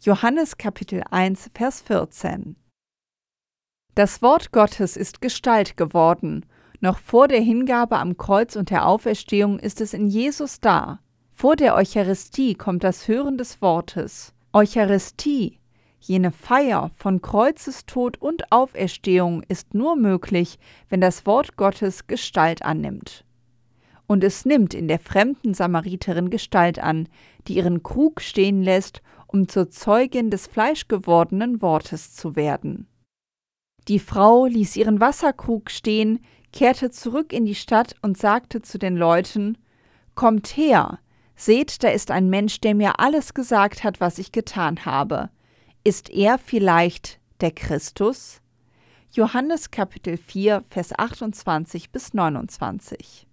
Johannes 0.00 0.56
Kapitel 0.56 1.02
1, 1.10 1.50
Vers 1.54 1.80
14. 1.80 2.54
Das 3.96 4.22
Wort 4.22 4.52
Gottes 4.52 4.96
ist 4.96 5.20
Gestalt 5.20 5.76
geworden. 5.76 6.46
Noch 6.78 6.98
vor 6.98 7.26
der 7.26 7.40
Hingabe 7.40 7.98
am 7.98 8.16
Kreuz 8.16 8.54
und 8.54 8.70
der 8.70 8.86
Auferstehung 8.86 9.58
ist 9.58 9.80
es 9.80 9.94
in 9.94 10.06
Jesus 10.06 10.60
da. 10.60 11.00
Vor 11.34 11.56
der 11.56 11.74
Eucharistie 11.74 12.54
kommt 12.54 12.84
das 12.84 13.08
Hören 13.08 13.38
des 13.38 13.60
Wortes. 13.60 14.34
Eucharistie, 14.52 15.58
Jene 15.98 16.30
Feier 16.30 16.92
von 16.94 17.20
Kreuzestod 17.20 18.18
und 18.18 18.52
Auferstehung 18.52 19.42
ist 19.48 19.74
nur 19.74 19.96
möglich, 19.96 20.60
wenn 20.88 21.00
das 21.00 21.26
Wort 21.26 21.56
Gottes 21.56 22.06
Gestalt 22.06 22.62
annimmt. 22.62 23.24
Und 24.06 24.22
es 24.22 24.44
nimmt 24.44 24.74
in 24.74 24.86
der 24.86 25.00
fremden 25.00 25.54
Samariterin 25.54 26.30
Gestalt 26.30 26.78
an, 26.78 27.08
die 27.48 27.56
ihren 27.56 27.82
Krug 27.82 28.20
stehen 28.20 28.62
lässt, 28.62 29.02
um 29.28 29.48
zur 29.48 29.70
Zeugin 29.70 30.30
des 30.30 30.46
fleischgewordenen 30.46 31.62
Wortes 31.62 32.14
zu 32.14 32.34
werden. 32.34 32.88
Die 33.86 34.00
Frau 34.00 34.46
ließ 34.46 34.76
ihren 34.76 35.00
Wasserkrug 35.00 35.70
stehen, 35.70 36.20
kehrte 36.52 36.90
zurück 36.90 37.32
in 37.32 37.44
die 37.44 37.54
Stadt 37.54 37.94
und 38.02 38.18
sagte 38.18 38.60
zu 38.60 38.78
den 38.78 38.96
Leuten 38.96 39.56
Kommt 40.14 40.56
her, 40.56 40.98
seht, 41.36 41.84
da 41.84 41.88
ist 41.90 42.10
ein 42.10 42.28
Mensch, 42.28 42.60
der 42.60 42.74
mir 42.74 42.98
alles 42.98 43.34
gesagt 43.34 43.84
hat, 43.84 44.00
was 44.00 44.18
ich 44.18 44.32
getan 44.32 44.84
habe. 44.84 45.30
Ist 45.84 46.10
er 46.10 46.38
vielleicht 46.38 47.20
der 47.40 47.52
Christus? 47.52 48.40
Johannes 49.12 49.70
Kapitel 49.70 50.16
4, 50.16 50.64
Vers 50.68 50.98
28 50.98 51.92
bis 51.92 52.12
29. 52.12 53.27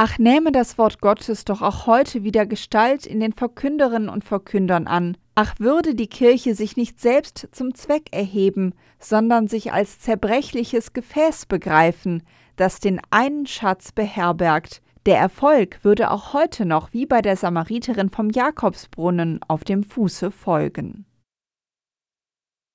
Ach, 0.00 0.16
nehme 0.16 0.52
das 0.52 0.78
Wort 0.78 1.00
Gottes 1.00 1.44
doch 1.44 1.60
auch 1.60 1.88
heute 1.88 2.22
wieder 2.22 2.46
Gestalt 2.46 3.04
in 3.04 3.18
den 3.18 3.32
Verkünderinnen 3.32 4.08
und 4.08 4.22
Verkündern 4.22 4.86
an. 4.86 5.16
Ach, 5.34 5.56
würde 5.58 5.96
die 5.96 6.06
Kirche 6.06 6.54
sich 6.54 6.76
nicht 6.76 7.00
selbst 7.00 7.48
zum 7.50 7.74
Zweck 7.74 8.06
erheben, 8.12 8.74
sondern 9.00 9.48
sich 9.48 9.72
als 9.72 9.98
zerbrechliches 9.98 10.92
Gefäß 10.92 11.46
begreifen, 11.46 12.22
das 12.54 12.78
den 12.78 13.00
einen 13.10 13.46
Schatz 13.46 13.90
beherbergt. 13.90 14.82
Der 15.04 15.18
Erfolg 15.18 15.82
würde 15.82 16.12
auch 16.12 16.32
heute 16.32 16.64
noch 16.64 16.92
wie 16.92 17.04
bei 17.04 17.20
der 17.20 17.34
Samariterin 17.34 18.08
vom 18.08 18.30
Jakobsbrunnen 18.30 19.40
auf 19.48 19.64
dem 19.64 19.82
Fuße 19.82 20.30
folgen. 20.30 21.06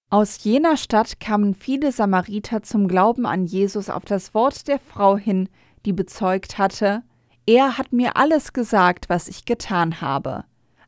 Aus 0.10 0.44
jener 0.44 0.76
Stadt 0.76 1.22
kamen 1.22 1.56
viele 1.56 1.94
Samariter 1.94 2.64
zum 2.64 2.90
Glauben 2.90 3.26
an 3.26 3.46
Jesus 3.46 3.90
auf 3.90 4.04
das 4.04 4.34
Wort 4.34 4.68
der 4.68 4.80
Frau 4.80 5.16
hin, 5.16 5.48
die 5.86 5.94
bezeugt 5.94 6.58
hatte, 6.58 7.02
er 7.46 7.78
hat 7.78 7.92
mir 7.92 8.16
alles 8.16 8.54
gesagt, 8.54 9.10
was 9.10 9.28
ich 9.28 9.46
getan 9.46 10.02
habe. 10.02 10.46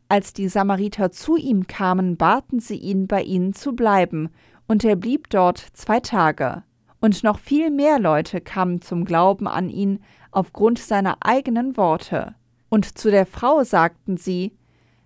Als 0.07 0.33
die 0.33 0.47
Samariter 0.47 1.11
zu 1.11 1.35
ihm 1.35 1.67
kamen, 1.67 2.15
baten 2.15 2.59
sie 2.59 2.77
ihn, 2.77 3.07
bei 3.07 3.23
ihnen 3.23 3.53
zu 3.53 3.73
bleiben, 3.73 4.29
und 4.67 4.83
er 4.83 4.95
blieb 4.95 5.29
dort 5.29 5.59
zwei 5.73 5.99
Tage. 5.99 6.63
Und 7.01 7.23
noch 7.23 7.39
viel 7.39 7.69
mehr 7.69 7.99
Leute 7.99 8.41
kamen 8.41 8.81
zum 8.81 9.05
Glauben 9.05 9.47
an 9.47 9.69
ihn 9.69 9.99
aufgrund 10.31 10.79
seiner 10.79 11.17
eigenen 11.21 11.77
Worte. 11.77 12.35
Und 12.69 12.97
zu 12.97 13.11
der 13.11 13.25
Frau 13.25 13.63
sagten 13.63 14.17
sie, 14.17 14.55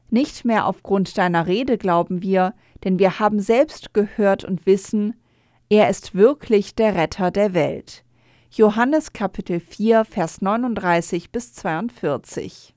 Nicht 0.09 0.45
mehr 0.45 0.65
aufgrund 0.65 1.17
deiner 1.17 1.47
Rede 1.47 1.77
glauben 1.77 2.21
wir, 2.21 2.53
denn 2.83 2.99
wir 2.99 3.19
haben 3.19 3.39
selbst 3.39 3.93
gehört 3.93 4.43
und 4.43 4.65
wissen, 4.65 5.15
er 5.69 5.89
ist 5.89 6.15
wirklich 6.15 6.73
der 6.75 6.95
Retter 6.95 7.31
der 7.31 7.53
Welt. 7.53 8.03
Johannes 8.51 9.13
Kapitel 9.13 9.59
4, 9.59 10.05
Vers 10.05 10.41
39 10.41 11.29
bis 11.29 11.53
42. 11.53 12.73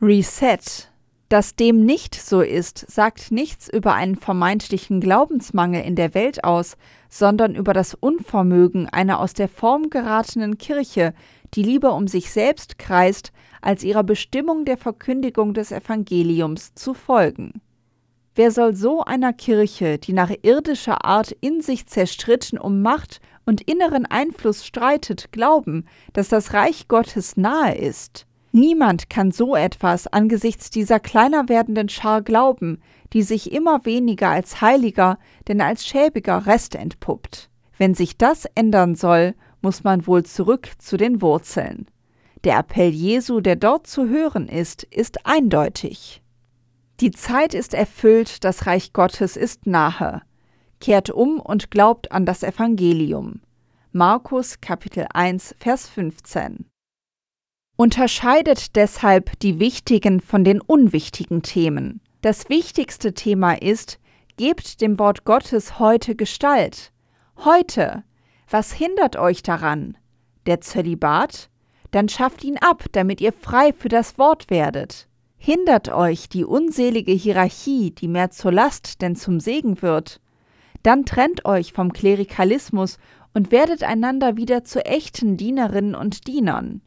Reset. 0.00 0.88
Dass 1.28 1.54
dem 1.54 1.84
nicht 1.84 2.14
so 2.14 2.40
ist, 2.40 2.90
sagt 2.90 3.30
nichts 3.30 3.68
über 3.68 3.92
einen 3.92 4.16
vermeintlichen 4.16 5.00
Glaubensmangel 5.00 5.82
in 5.82 5.96
der 5.96 6.14
Welt 6.14 6.44
aus, 6.44 6.78
sondern 7.10 7.54
über 7.54 7.74
das 7.74 7.92
Unvermögen 7.92 8.88
einer 8.88 9.20
aus 9.20 9.34
der 9.34 9.48
Form 9.48 9.90
geratenen 9.90 10.56
Kirche, 10.56 11.12
die 11.52 11.62
lieber 11.62 11.94
um 11.94 12.08
sich 12.08 12.30
selbst 12.30 12.78
kreist, 12.78 13.32
als 13.60 13.84
ihrer 13.84 14.04
Bestimmung 14.04 14.64
der 14.64 14.78
Verkündigung 14.78 15.52
des 15.52 15.72
Evangeliums 15.72 16.72
zu 16.74 16.94
folgen. 16.94 17.60
Wer 18.34 18.50
soll 18.50 18.74
so 18.74 19.04
einer 19.04 19.34
Kirche, 19.34 19.98
die 19.98 20.14
nach 20.14 20.30
irdischer 20.40 21.04
Art 21.04 21.32
in 21.42 21.60
sich 21.60 21.86
zerstritten 21.86 22.58
um 22.58 22.80
Macht 22.80 23.20
und 23.46 23.60
inneren 23.62 24.06
Einfluss 24.06 24.66
streitet, 24.66 25.32
glauben, 25.32 25.86
dass 26.12 26.28
das 26.28 26.52
Reich 26.52 26.88
Gottes 26.88 27.36
nahe 27.36 27.74
ist? 27.74 28.26
Niemand 28.52 29.08
kann 29.08 29.32
so 29.32 29.56
etwas 29.56 30.06
angesichts 30.06 30.68
dieser 30.68 31.00
kleiner 31.00 31.48
werdenden 31.48 31.88
Schar 31.88 32.20
glauben, 32.20 32.82
die 33.14 33.22
sich 33.22 33.50
immer 33.50 33.84
weniger 33.86 34.28
als 34.28 34.60
heiliger, 34.60 35.18
denn 35.48 35.62
als 35.62 35.86
schäbiger 35.86 36.46
Rest 36.46 36.74
entpuppt. 36.74 37.48
Wenn 37.78 37.94
sich 37.94 38.18
das 38.18 38.44
ändern 38.54 38.94
soll, 38.94 39.34
muss 39.62 39.84
man 39.84 40.06
wohl 40.06 40.24
zurück 40.24 40.68
zu 40.78 40.98
den 40.98 41.22
Wurzeln. 41.22 41.86
Der 42.44 42.58
Appell 42.58 42.90
Jesu, 42.90 43.40
der 43.40 43.56
dort 43.56 43.86
zu 43.86 44.08
hören 44.08 44.48
ist, 44.48 44.82
ist 44.84 45.24
eindeutig. 45.24 46.22
Die 47.00 47.10
Zeit 47.10 47.54
ist 47.54 47.72
erfüllt, 47.72 48.44
das 48.44 48.66
Reich 48.66 48.92
Gottes 48.92 49.36
ist 49.36 49.66
nahe. 49.66 50.22
Kehrt 50.82 51.10
um 51.10 51.38
und 51.38 51.70
glaubt 51.70 52.10
an 52.10 52.26
das 52.26 52.42
Evangelium. 52.42 53.40
Markus 53.92 54.60
Kapitel 54.60 55.06
1 55.14 55.54
Vers 55.60 55.88
15. 55.88 56.66
Unterscheidet 57.76 58.74
deshalb 58.74 59.38
die 59.38 59.60
wichtigen 59.60 60.20
von 60.20 60.42
den 60.42 60.60
unwichtigen 60.60 61.42
Themen. 61.42 62.00
Das 62.20 62.48
wichtigste 62.48 63.14
Thema 63.14 63.52
ist, 63.52 64.00
gebt 64.36 64.80
dem 64.80 64.98
Wort 64.98 65.24
Gottes 65.24 65.78
heute 65.78 66.16
Gestalt. 66.16 66.92
Heute. 67.44 68.02
Was 68.50 68.72
hindert 68.72 69.14
euch 69.14 69.44
daran? 69.44 69.96
Der 70.46 70.60
Zölibat? 70.62 71.48
Dann 71.92 72.08
schafft 72.08 72.42
ihn 72.42 72.58
ab, 72.58 72.86
damit 72.90 73.20
ihr 73.20 73.32
frei 73.32 73.72
für 73.72 73.88
das 73.88 74.18
Wort 74.18 74.50
werdet. 74.50 75.06
Hindert 75.36 75.90
euch 75.90 76.28
die 76.28 76.44
unselige 76.44 77.12
Hierarchie, 77.12 77.92
die 77.92 78.08
mehr 78.08 78.32
zur 78.32 78.50
Last 78.50 79.00
denn 79.00 79.14
zum 79.14 79.38
Segen 79.38 79.80
wird, 79.80 80.20
dann 80.82 81.04
trennt 81.04 81.44
euch 81.44 81.72
vom 81.72 81.92
Klerikalismus 81.92 82.98
und 83.34 83.50
werdet 83.50 83.82
einander 83.82 84.36
wieder 84.36 84.64
zu 84.64 84.84
echten 84.84 85.36
Dienerinnen 85.36 85.94
und 85.94 86.26
Dienern. 86.26 86.82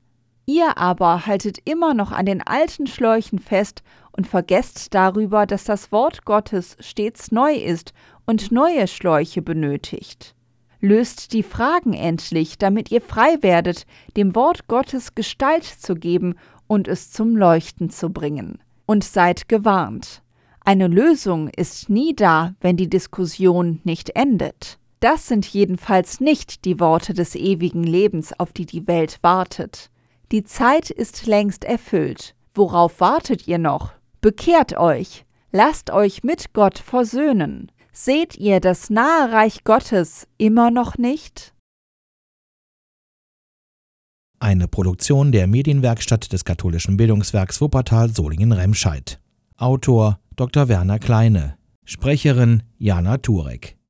Ihr 0.46 0.78
aber 0.78 1.26
haltet 1.26 1.58
immer 1.66 1.94
noch 1.94 2.12
an 2.12 2.26
den 2.26 2.46
alten 2.46 2.86
Schläuchen 2.86 3.40
fest 3.40 3.82
und 4.12 4.28
vergesst 4.28 4.94
darüber, 4.94 5.46
dass 5.46 5.64
das 5.64 5.92
Wort 5.92 6.24
Gottes 6.24 6.78
stets 6.80 7.32
neu 7.32 7.56
ist 7.56 7.94
und 8.26 8.52
neue 8.52 8.88
Schläuche 8.88 9.42
benötigt. 9.42 10.36
Löst 10.82 11.34
die 11.34 11.42
Fragen 11.42 11.94
endlich, 11.94 12.60
damit 12.60 12.92
ihr 12.92 13.02
frei 13.02 13.38
werdet, 13.42 13.88
dem 14.16 14.36
Wort 14.36 14.68
Gottes 14.68 15.16
Gestalt 15.16 15.64
zu 15.64 15.96
geben 15.96 16.36
und 16.68 16.88
es 16.88 17.12
zum 17.12 17.36
Leuchten 17.36 17.90
zu 17.90 18.12
bringen. 18.12 18.60
Und 18.86 19.04
seid 19.04 19.50
gewarnt. 19.50 20.22
Eine 20.68 20.88
Lösung 20.88 21.50
ist 21.50 21.90
nie 21.90 22.16
da, 22.16 22.56
wenn 22.60 22.76
die 22.76 22.90
Diskussion 22.90 23.82
nicht 23.84 24.16
endet. 24.16 24.80
Das 25.00 25.28
sind 25.28 25.46
jedenfalls 25.46 26.20
nicht 26.20 26.66
die 26.66 26.80
Worte 26.80 27.14
des 27.14 27.36
ewigen 27.36 27.84
Lebens, 27.84 28.34
auf 28.40 28.52
die 28.52 28.66
die 28.66 28.88
Welt 28.88 29.20
wartet. 29.22 29.92
Die 30.32 30.44
Zeit 30.44 30.90
ist 30.90 31.28
längst 31.28 31.66
erfüllt. 31.66 32.34
Worauf 32.56 33.00
wartet 33.00 33.48
ihr 33.48 33.60
noch? 33.60 33.92
Bekehrt 34.22 34.76
euch, 34.76 35.26
lasst 35.52 35.92
euch 35.92 36.24
mit 36.24 36.52
Gott 36.54 36.80
versöhnen. 36.80 37.72
Seht 37.92 38.36
ihr 38.36 38.60
das 38.60 38.90
nahe 38.90 39.32
Reich 39.32 39.66
Gottes 39.66 40.28
immer 40.40 40.72
noch 40.72 40.98
nicht? 40.98 41.54
Eine 44.40 44.68
Produktion 44.68 45.32
der 45.32 45.46
Medienwerkstatt 45.46 46.34
des 46.34 46.44
katholischen 46.44 46.98
Bildungswerks 46.98 47.62
Wuppertal 47.62 48.10
Solingen-Remscheid. 48.10 49.20
Autor 49.58 50.20
Dr. 50.36 50.68
Werner 50.68 51.00
Kleine. 51.00 51.58
Sprecherin 51.86 52.64
Jana 52.78 53.20
Turek. 53.20 53.78